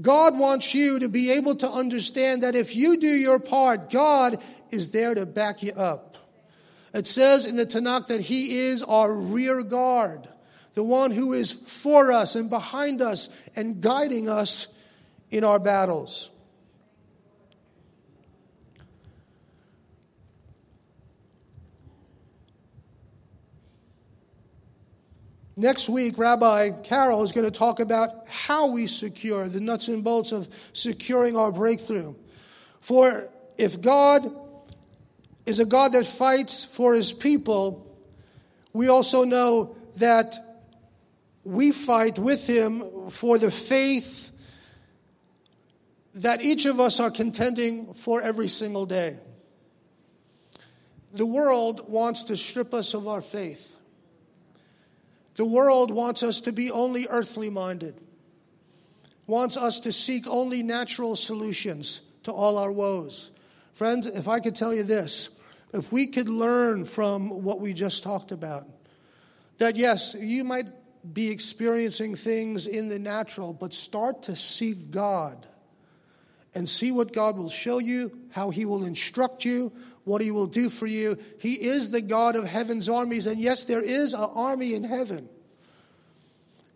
God 0.00 0.38
wants 0.38 0.74
you 0.74 0.98
to 0.98 1.08
be 1.08 1.32
able 1.32 1.56
to 1.56 1.70
understand 1.70 2.42
that 2.42 2.54
if 2.54 2.76
you 2.76 2.98
do 2.98 3.06
your 3.06 3.38
part, 3.38 3.90
God 3.90 4.38
is 4.70 4.90
there 4.90 5.14
to 5.14 5.24
back 5.24 5.62
you 5.62 5.72
up. 5.72 6.16
It 6.92 7.06
says 7.06 7.46
in 7.46 7.56
the 7.56 7.66
Tanakh 7.66 8.08
that 8.08 8.20
He 8.20 8.58
is 8.58 8.82
our 8.82 9.12
rear 9.12 9.62
guard, 9.62 10.28
the 10.74 10.82
one 10.82 11.10
who 11.10 11.32
is 11.32 11.52
for 11.52 12.12
us 12.12 12.34
and 12.34 12.50
behind 12.50 13.00
us 13.00 13.28
and 13.54 13.80
guiding 13.80 14.28
us 14.28 14.74
in 15.30 15.44
our 15.44 15.58
battles. 15.58 16.30
Next 25.58 25.88
week, 25.88 26.18
Rabbi 26.18 26.82
Carol 26.82 27.22
is 27.22 27.32
going 27.32 27.50
to 27.50 27.56
talk 27.56 27.80
about 27.80 28.10
how 28.28 28.72
we 28.72 28.86
secure 28.86 29.48
the 29.48 29.60
nuts 29.60 29.88
and 29.88 30.04
bolts 30.04 30.30
of 30.32 30.46
securing 30.74 31.34
our 31.34 31.50
breakthrough. 31.50 32.14
For 32.80 33.26
if 33.56 33.80
God 33.80 34.22
is 35.46 35.58
a 35.58 35.64
God 35.64 35.92
that 35.92 36.04
fights 36.04 36.64
for 36.64 36.92
his 36.94 37.10
people, 37.12 37.96
we 38.74 38.88
also 38.88 39.24
know 39.24 39.76
that 39.96 40.36
we 41.42 41.70
fight 41.72 42.18
with 42.18 42.46
him 42.46 43.08
for 43.08 43.38
the 43.38 43.50
faith 43.50 44.30
that 46.16 46.42
each 46.42 46.66
of 46.66 46.80
us 46.80 47.00
are 47.00 47.10
contending 47.10 47.94
for 47.94 48.20
every 48.20 48.48
single 48.48 48.84
day. 48.84 49.16
The 51.14 51.26
world 51.26 51.88
wants 51.88 52.24
to 52.24 52.36
strip 52.36 52.74
us 52.74 52.92
of 52.92 53.08
our 53.08 53.20
faith. 53.20 53.75
The 55.36 55.44
world 55.44 55.90
wants 55.90 56.22
us 56.22 56.40
to 56.42 56.52
be 56.52 56.70
only 56.70 57.06
earthly 57.08 57.50
minded, 57.50 57.94
wants 59.26 59.56
us 59.56 59.80
to 59.80 59.92
seek 59.92 60.26
only 60.26 60.62
natural 60.62 61.14
solutions 61.14 62.00
to 62.22 62.32
all 62.32 62.58
our 62.58 62.72
woes. 62.72 63.30
Friends, 63.74 64.06
if 64.06 64.28
I 64.28 64.40
could 64.40 64.54
tell 64.54 64.74
you 64.74 64.82
this, 64.82 65.38
if 65.74 65.92
we 65.92 66.06
could 66.06 66.30
learn 66.30 66.86
from 66.86 67.42
what 67.44 67.60
we 67.60 67.74
just 67.74 68.02
talked 68.02 68.32
about, 68.32 68.66
that 69.58 69.76
yes, 69.76 70.16
you 70.18 70.42
might 70.42 70.66
be 71.12 71.30
experiencing 71.30 72.16
things 72.16 72.66
in 72.66 72.88
the 72.88 72.98
natural, 72.98 73.52
but 73.52 73.72
start 73.74 74.24
to 74.24 74.36
seek 74.36 74.90
God 74.90 75.46
and 76.56 76.68
see 76.68 76.90
what 76.90 77.12
God 77.12 77.36
will 77.36 77.48
show 77.48 77.78
you, 77.78 78.10
how 78.30 78.50
He 78.50 78.64
will 78.64 78.84
instruct 78.84 79.44
you, 79.44 79.70
what 80.06 80.22
he 80.22 80.30
will 80.30 80.46
do 80.46 80.70
for 80.70 80.86
you. 80.86 81.18
He 81.40 81.54
is 81.54 81.90
the 81.90 82.00
God 82.00 82.36
of 82.36 82.44
heaven's 82.44 82.88
armies. 82.88 83.26
And 83.26 83.40
yes, 83.40 83.64
there 83.64 83.82
is 83.82 84.14
an 84.14 84.20
army 84.20 84.72
in 84.72 84.84
heaven. 84.84 85.28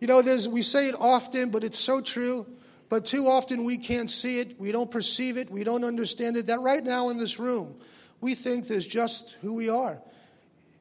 You 0.01 0.07
know, 0.07 0.21
there's, 0.21 0.49
we 0.49 0.61
say 0.61 0.89
it 0.89 0.95
often, 0.99 1.49
but 1.49 1.63
it's 1.63 1.79
so 1.79 2.01
true. 2.01 2.45
But 2.89 3.05
too 3.05 3.29
often 3.29 3.63
we 3.63 3.77
can't 3.77 4.09
see 4.09 4.39
it, 4.39 4.59
we 4.59 4.73
don't 4.73 4.91
perceive 4.91 5.37
it, 5.37 5.49
we 5.49 5.63
don't 5.63 5.85
understand 5.85 6.35
it. 6.35 6.47
That 6.47 6.59
right 6.59 6.83
now 6.83 7.07
in 7.07 7.17
this 7.17 7.39
room, 7.39 7.73
we 8.19 8.35
think 8.35 8.67
there's 8.67 8.85
just 8.85 9.37
who 9.41 9.53
we 9.53 9.69
are. 9.69 9.97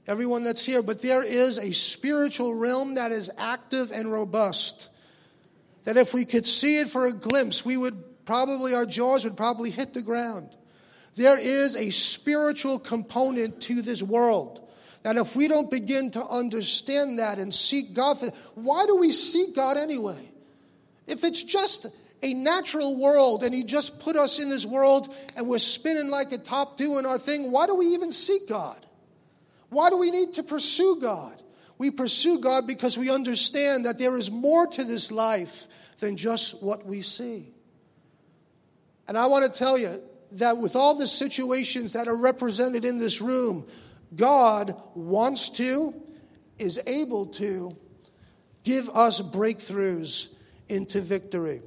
Everyone 0.09 0.43
that's 0.43 0.65
here. 0.65 0.83
But 0.83 1.03
there 1.03 1.23
is 1.23 1.57
a 1.57 1.71
spiritual 1.71 2.53
realm 2.57 2.95
that 2.95 3.13
is 3.13 3.31
active 3.39 3.93
and 3.93 4.11
robust. 4.11 4.89
That 5.85 5.97
if 5.97 6.13
we 6.13 6.25
could 6.25 6.47
see 6.47 6.79
it 6.79 6.89
for 6.89 7.07
a 7.07 7.13
glimpse, 7.13 7.65
we 7.65 7.77
would 7.77 8.03
probably, 8.31 8.75
our 8.75 8.87
jaws 8.87 9.25
would 9.25 9.37
probably 9.37 9.71
hit 9.71 9.93
the 9.93 10.03
ground. 10.03 10.57
There 11.17 11.37
is 11.37 11.75
a 11.75 11.91
spiritual 11.91 12.79
component 12.79 13.61
to 13.63 13.83
this 13.83 14.05
world. 14.05 14.71
That 15.03 15.17
if 15.17 15.35
we 15.35 15.49
don't 15.49 15.69
begin 15.69 16.13
to 16.13 16.25
understand 16.25 17.19
that 17.19 17.41
and 17.41 17.53
seek 17.53 17.93
God 17.93 18.21
for 18.21 18.31
why 18.55 18.87
do 18.87 18.99
we 18.99 19.11
seek 19.11 19.57
God 19.57 19.77
anyway? 19.77 20.31
If 21.09 21.25
it's 21.25 21.43
just 21.43 21.89
a 22.23 22.33
natural 22.33 23.01
world 23.01 23.43
and 23.43 23.53
He 23.53 23.65
just 23.65 23.99
put 23.99 24.15
us 24.15 24.39
in 24.39 24.49
this 24.49 24.65
world 24.65 25.13
and 25.35 25.49
we're 25.49 25.59
spinning 25.59 26.09
like 26.09 26.31
a 26.31 26.39
top 26.39 26.77
doing 26.77 27.07
our 27.07 27.19
thing, 27.19 27.51
why 27.51 27.67
do 27.67 27.75
we 27.75 27.87
even 27.87 28.13
seek 28.13 28.49
God? 28.49 28.79
Why 29.71 29.91
do 29.91 29.99
we 29.99 30.13
need 30.13 30.35
to 30.35 30.45
pursue 30.45 30.99
God? 31.03 31.43
We 31.79 31.91
pursue 31.91 32.39
God 32.39 32.69
because 32.69 32.97
we 32.97 33.11
understand 33.11 33.87
that 33.87 33.99
there 33.99 34.17
is 34.17 34.31
more 34.31 34.69
to 34.69 34.85
this 34.85 35.11
life 35.11 35.67
than 35.99 36.17
just 36.17 36.63
what 36.63 36.87
we 36.87 37.03
see. 37.03 37.55
And 39.11 39.19
I 39.19 39.27
want 39.27 39.45
to 39.45 39.59
tell 39.59 39.77
you, 39.77 40.01
that 40.33 40.59
with 40.59 40.77
all 40.77 40.95
the 40.95 41.07
situations 41.07 41.95
that 41.95 42.09
are 42.09 42.17
represented 42.17 42.85
in 42.85 42.99
this 42.99 43.21
room, 43.21 43.67
God 44.15 44.81
wants 44.95 45.51
to, 45.51 45.95
is 46.59 46.81
able 46.87 47.27
to 47.27 47.77
give 48.63 48.89
us 48.91 49.21
breakthroughs 49.21 50.33
into 50.69 51.01
victory. 51.01 51.63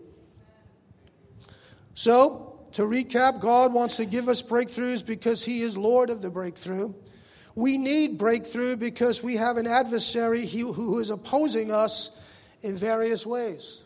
So, 1.94 2.66
to 2.74 2.84
recap, 2.84 3.42
God 3.42 3.74
wants 3.74 3.98
to 3.98 4.06
give 4.06 4.30
us 4.30 4.42
breakthroughs 4.42 5.06
because 5.06 5.44
He 5.44 5.62
is 5.62 5.78
Lord 5.78 6.10
of 6.10 6.22
the 6.22 6.30
breakthrough. 6.30 6.94
We 7.56 7.78
need 7.78 8.18
breakthrough 8.18 8.78
because 8.78 9.22
we 9.22 9.36
have 9.36 9.58
an 9.58 9.68
adversary 9.68 10.46
who 10.46 10.98
is 11.00 11.10
opposing 11.10 11.72
us 11.72 12.20
in 12.62 12.76
various 12.76 13.26
ways. 13.26 13.83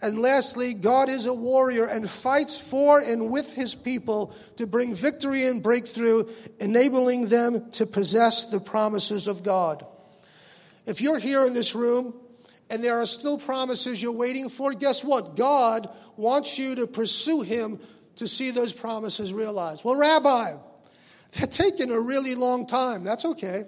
And 0.00 0.20
lastly, 0.22 0.74
God 0.74 1.08
is 1.08 1.26
a 1.26 1.34
warrior 1.34 1.84
and 1.84 2.08
fights 2.08 2.56
for 2.56 3.00
and 3.00 3.30
with 3.30 3.52
his 3.52 3.74
people 3.74 4.32
to 4.56 4.66
bring 4.66 4.94
victory 4.94 5.44
and 5.46 5.60
breakthrough, 5.60 6.28
enabling 6.60 7.26
them 7.26 7.70
to 7.72 7.84
possess 7.84 8.46
the 8.46 8.60
promises 8.60 9.26
of 9.26 9.42
God. 9.42 9.84
If 10.86 11.00
you're 11.00 11.18
here 11.18 11.46
in 11.46 11.52
this 11.52 11.74
room 11.74 12.14
and 12.70 12.82
there 12.82 13.00
are 13.00 13.06
still 13.06 13.38
promises 13.38 14.00
you're 14.00 14.12
waiting 14.12 14.48
for, 14.48 14.72
guess 14.72 15.02
what? 15.02 15.34
God 15.34 15.88
wants 16.16 16.58
you 16.58 16.76
to 16.76 16.86
pursue 16.86 17.42
him 17.42 17.80
to 18.16 18.28
see 18.28 18.52
those 18.52 18.72
promises 18.72 19.32
realized. 19.32 19.84
Well, 19.84 19.96
Rabbi, 19.96 20.54
they're 21.32 21.46
taking 21.48 21.90
a 21.90 22.00
really 22.00 22.36
long 22.36 22.66
time. 22.66 23.02
That's 23.02 23.24
okay. 23.24 23.64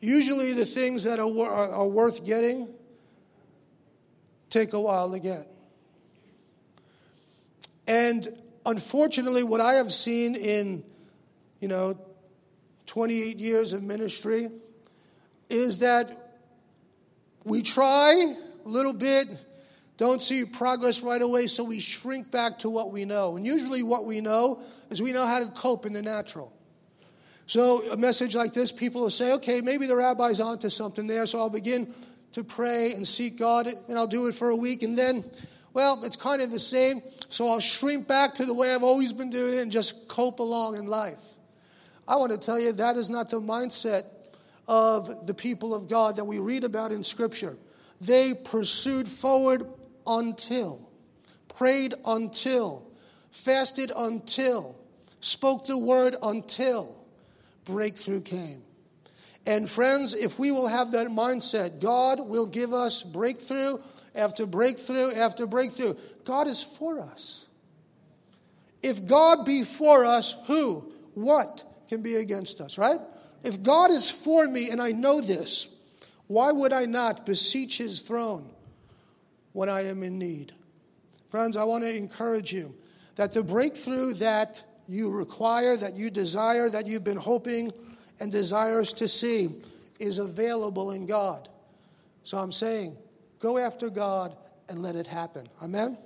Usually, 0.00 0.52
the 0.52 0.66
things 0.66 1.04
that 1.04 1.18
are, 1.18 1.48
are 1.48 1.88
worth 1.88 2.26
getting 2.26 2.68
take 4.54 4.72
a 4.72 4.80
while 4.80 5.10
to 5.10 5.18
get. 5.18 5.48
And 7.86 8.26
unfortunately, 8.64 9.42
what 9.42 9.60
I 9.60 9.74
have 9.74 9.92
seen 9.92 10.36
in, 10.36 10.84
you 11.60 11.68
know, 11.68 11.98
28 12.86 13.36
years 13.36 13.72
of 13.72 13.82
ministry 13.82 14.48
is 15.50 15.78
that 15.80 16.08
we 17.42 17.62
try 17.62 18.34
a 18.64 18.68
little 18.68 18.92
bit, 18.92 19.26
don't 19.96 20.22
see 20.22 20.44
progress 20.44 21.02
right 21.02 21.20
away, 21.20 21.48
so 21.48 21.64
we 21.64 21.80
shrink 21.80 22.30
back 22.30 22.60
to 22.60 22.70
what 22.70 22.92
we 22.92 23.04
know. 23.04 23.36
And 23.36 23.44
usually, 23.44 23.82
what 23.82 24.06
we 24.06 24.20
know 24.20 24.60
is 24.88 25.02
we 25.02 25.12
know 25.12 25.26
how 25.26 25.40
to 25.40 25.46
cope 25.46 25.84
in 25.84 25.92
the 25.92 26.02
natural. 26.02 26.52
So, 27.46 27.90
a 27.90 27.96
message 27.96 28.34
like 28.34 28.54
this, 28.54 28.72
people 28.72 29.02
will 29.02 29.10
say, 29.10 29.32
okay, 29.34 29.60
maybe 29.60 29.86
the 29.86 29.96
rabbi's 29.96 30.40
onto 30.40 30.70
something 30.70 31.06
there, 31.06 31.26
so 31.26 31.40
I'll 31.40 31.50
begin 31.50 31.92
to 32.34 32.44
pray 32.44 32.92
and 32.92 33.06
seek 33.06 33.38
God, 33.38 33.66
and 33.88 33.96
I'll 33.96 34.06
do 34.06 34.26
it 34.26 34.34
for 34.34 34.50
a 34.50 34.56
week, 34.56 34.82
and 34.82 34.98
then, 34.98 35.24
well, 35.72 36.02
it's 36.04 36.16
kind 36.16 36.42
of 36.42 36.50
the 36.50 36.58
same, 36.58 37.00
so 37.28 37.48
I'll 37.48 37.60
shrink 37.60 38.06
back 38.08 38.34
to 38.34 38.44
the 38.44 38.52
way 38.52 38.74
I've 38.74 38.82
always 38.82 39.12
been 39.12 39.30
doing 39.30 39.54
it 39.54 39.60
and 39.60 39.70
just 39.70 40.08
cope 40.08 40.40
along 40.40 40.76
in 40.76 40.86
life. 40.86 41.20
I 42.06 42.16
want 42.16 42.32
to 42.32 42.38
tell 42.38 42.58
you 42.58 42.72
that 42.72 42.96
is 42.96 43.08
not 43.08 43.30
the 43.30 43.40
mindset 43.40 44.04
of 44.66 45.26
the 45.26 45.34
people 45.34 45.74
of 45.74 45.88
God 45.88 46.16
that 46.16 46.24
we 46.24 46.40
read 46.40 46.64
about 46.64 46.90
in 46.90 47.04
Scripture. 47.04 47.56
They 48.00 48.34
pursued 48.34 49.06
forward 49.06 49.66
until, 50.04 50.90
prayed 51.48 51.94
until, 52.04 52.90
fasted 53.30 53.92
until, 53.96 54.76
spoke 55.20 55.66
the 55.66 55.78
word 55.78 56.16
until 56.20 56.96
breakthrough 57.64 58.22
came. 58.22 58.63
And 59.46 59.68
friends, 59.68 60.14
if 60.14 60.38
we 60.38 60.52
will 60.52 60.68
have 60.68 60.92
that 60.92 61.08
mindset, 61.08 61.80
God 61.80 62.28
will 62.28 62.46
give 62.46 62.72
us 62.72 63.02
breakthrough 63.02 63.78
after 64.14 64.46
breakthrough 64.46 65.12
after 65.12 65.46
breakthrough. 65.46 65.94
God 66.24 66.46
is 66.46 66.62
for 66.62 67.00
us. 67.00 67.46
If 68.82 69.06
God 69.06 69.44
be 69.44 69.64
for 69.64 70.04
us, 70.04 70.36
who, 70.46 70.92
what 71.14 71.64
can 71.88 72.02
be 72.02 72.16
against 72.16 72.60
us, 72.60 72.78
right? 72.78 73.00
If 73.42 73.62
God 73.62 73.90
is 73.90 74.10
for 74.10 74.46
me 74.46 74.70
and 74.70 74.80
I 74.80 74.92
know 74.92 75.20
this, 75.20 75.74
why 76.26 76.52
would 76.52 76.72
I 76.72 76.86
not 76.86 77.26
beseech 77.26 77.78
his 77.78 78.00
throne 78.00 78.48
when 79.52 79.68
I 79.68 79.86
am 79.86 80.02
in 80.02 80.18
need? 80.18 80.52
Friends, 81.30 81.56
I 81.56 81.64
want 81.64 81.84
to 81.84 81.94
encourage 81.94 82.52
you 82.52 82.74
that 83.16 83.32
the 83.32 83.42
breakthrough 83.42 84.14
that 84.14 84.62
you 84.88 85.10
require, 85.10 85.76
that 85.76 85.96
you 85.96 86.10
desire, 86.10 86.68
that 86.70 86.86
you've 86.86 87.04
been 87.04 87.16
hoping 87.16 87.72
and 88.20 88.30
desires 88.30 88.92
to 88.94 89.08
see 89.08 89.50
is 89.98 90.18
available 90.18 90.92
in 90.92 91.06
God. 91.06 91.48
So 92.22 92.38
I'm 92.38 92.52
saying, 92.52 92.96
go 93.38 93.58
after 93.58 93.90
God 93.90 94.36
and 94.68 94.82
let 94.82 94.96
it 94.96 95.06
happen. 95.06 95.48
Amen? 95.62 95.98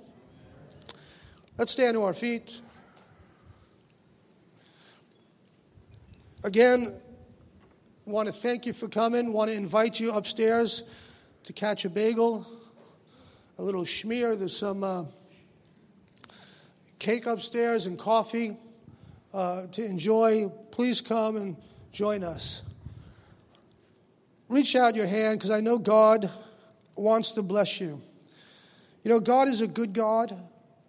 Let's 1.57 1.71
stand 1.71 1.95
to 1.95 2.03
our 2.03 2.13
feet. 2.13 2.61
Again, 6.43 6.93
want 8.05 8.27
to 8.27 8.33
thank 8.33 8.65
you 8.65 8.73
for 8.73 8.87
coming. 8.87 9.33
Want 9.33 9.49
to 9.51 9.55
invite 9.55 9.99
you 9.99 10.13
upstairs 10.13 10.89
to 11.43 11.53
catch 11.53 11.85
a 11.85 11.89
bagel, 11.89 12.45
a 13.57 13.63
little 13.63 13.83
schmear. 13.83 14.37
There's 14.37 14.55
some 14.55 14.83
uh, 14.83 15.05
cake 16.97 17.25
upstairs 17.25 17.87
and 17.87 17.99
coffee 17.99 18.55
uh, 19.33 19.67
to 19.67 19.85
enjoy. 19.85 20.49
Please 20.71 21.01
come 21.01 21.35
and 21.35 21.57
join 21.91 22.23
us. 22.23 22.61
Reach 24.47 24.75
out 24.75 24.95
your 24.95 25.07
hand 25.07 25.37
because 25.37 25.51
I 25.51 25.61
know 25.61 25.77
God 25.77 26.29
wants 26.95 27.31
to 27.31 27.41
bless 27.41 27.79
you. 27.79 28.01
You 29.03 29.11
know, 29.11 29.19
God 29.19 29.47
is 29.47 29.61
a 29.61 29.67
good 29.67 29.93
God. 29.93 30.35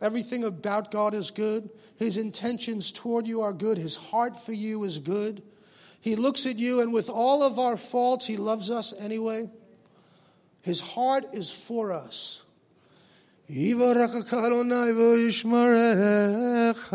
Everything 0.01 0.45
about 0.45 0.91
God 0.91 1.15
is 1.15 1.31
good. 1.31 1.69
His 1.97 2.17
intentions 2.17 2.91
toward 2.91 3.27
you 3.27 3.43
are 3.43 3.53
good. 3.53 3.77
His 3.77 3.97
heart 3.97 4.43
for 4.43 4.53
you 4.53 4.85
is 4.85 4.99
good. 4.99 5.43
He 6.01 6.17
looks 6.17 6.47
at 6.47 6.57
you, 6.57 6.81
and 6.81 6.93
with 6.93 7.11
all 7.11 7.43
of 7.43 7.59
our 7.59 7.77
faults, 7.77 8.27
He 8.27 8.39
loves 8.39 8.71
us 8.71 8.99
anyway. 8.99 9.51
His 10.63 10.81
heart 10.81 11.27
is 11.35 11.51
for 11.51 11.93
us. 11.93 12.43
יברכך 13.53 14.35
אדוני 14.35 14.93
וישמרך, 14.93 16.95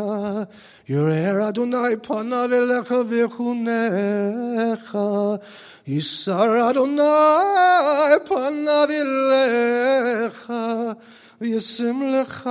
יראה 0.89 1.49
אדוני 1.49 1.95
פניו 2.01 2.49
אליך 2.53 2.93
ויחונך, 3.07 4.97
יסר 5.87 6.69
אדוני 6.69 7.01
פניו 8.25 8.87
אליך, 8.89 10.53
וישם 11.41 12.03
לך 12.03 12.49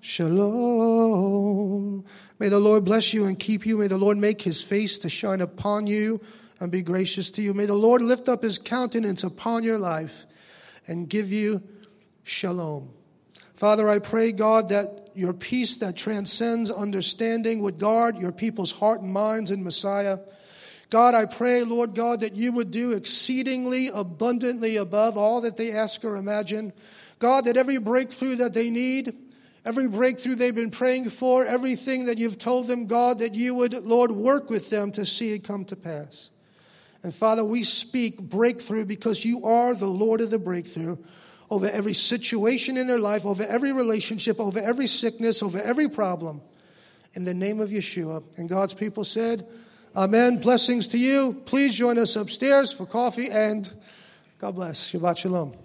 שלום. 0.00 2.02
May 2.38 2.48
the 2.48 2.58
Lord 2.58 2.84
bless 2.84 3.14
you 3.14 3.24
and 3.24 3.38
keep 3.38 3.64
you. 3.64 3.78
May 3.78 3.86
the 3.86 3.96
Lord 3.96 4.18
make 4.18 4.42
his 4.42 4.60
face 4.60 4.98
to 4.98 5.08
shine 5.08 5.40
upon 5.40 5.86
you 5.86 6.20
and 6.60 6.70
be 6.70 6.82
gracious 6.82 7.30
to 7.30 7.40
you. 7.40 7.54
May 7.54 7.64
the 7.64 7.80
Lord 7.86 8.02
lift 8.02 8.28
up 8.28 8.42
his 8.42 8.58
countenance 8.58 9.24
upon 9.24 9.62
your 9.62 9.78
life 9.78 10.26
and 10.86 11.08
give 11.08 11.32
you 11.32 11.62
shalom. 12.24 12.88
Father, 13.54 13.88
I 13.88 14.00
pray, 14.00 14.32
God, 14.32 14.70
that 14.70 15.10
your 15.14 15.32
peace 15.32 15.76
that 15.76 15.96
transcends 15.96 16.70
understanding 16.70 17.60
would 17.60 17.78
guard 17.78 18.18
your 18.18 18.32
people's 18.32 18.72
heart 18.72 19.00
and 19.00 19.12
minds 19.12 19.50
in 19.50 19.62
Messiah. 19.62 20.18
God, 20.90 21.14
I 21.14 21.26
pray, 21.26 21.62
Lord 21.62 21.94
God, 21.94 22.20
that 22.20 22.34
you 22.34 22.52
would 22.52 22.70
do 22.70 22.92
exceedingly 22.92 23.90
abundantly 23.94 24.76
above 24.76 25.16
all 25.16 25.42
that 25.42 25.56
they 25.56 25.70
ask 25.70 26.04
or 26.04 26.16
imagine. 26.16 26.72
God, 27.18 27.44
that 27.44 27.56
every 27.56 27.78
breakthrough 27.78 28.36
that 28.36 28.54
they 28.54 28.70
need, 28.70 29.14
every 29.64 29.86
breakthrough 29.86 30.34
they've 30.34 30.54
been 30.54 30.70
praying 30.70 31.10
for, 31.10 31.44
everything 31.44 32.06
that 32.06 32.18
you've 32.18 32.38
told 32.38 32.66
them, 32.66 32.86
God, 32.86 33.20
that 33.20 33.34
you 33.34 33.54
would, 33.54 33.72
Lord, 33.84 34.10
work 34.10 34.50
with 34.50 34.70
them 34.70 34.90
to 34.92 35.04
see 35.04 35.32
it 35.32 35.44
come 35.44 35.64
to 35.66 35.76
pass. 35.76 36.30
And 37.02 37.14
Father, 37.14 37.44
we 37.44 37.62
speak 37.62 38.18
breakthrough 38.18 38.84
because 38.84 39.24
you 39.24 39.44
are 39.44 39.74
the 39.74 39.86
Lord 39.86 40.20
of 40.20 40.30
the 40.30 40.38
breakthrough 40.38 40.96
over 41.50 41.66
every 41.66 41.94
situation 41.94 42.76
in 42.76 42.86
their 42.86 42.98
life, 42.98 43.26
over 43.26 43.42
every 43.44 43.72
relationship, 43.72 44.40
over 44.40 44.58
every 44.58 44.86
sickness, 44.86 45.42
over 45.42 45.60
every 45.60 45.88
problem. 45.88 46.40
In 47.14 47.24
the 47.24 47.34
name 47.34 47.60
of 47.60 47.70
Yeshua. 47.70 48.22
And 48.36 48.48
God's 48.48 48.74
people 48.74 49.04
said, 49.04 49.46
Amen. 49.94 50.38
Blessings 50.38 50.88
to 50.88 50.98
you. 50.98 51.40
Please 51.46 51.74
join 51.74 51.98
us 51.98 52.16
upstairs 52.16 52.72
for 52.72 52.86
coffee 52.86 53.30
and 53.30 53.72
God 54.40 54.56
bless. 54.56 54.92
Shabbat 54.92 55.18
Shalom. 55.18 55.63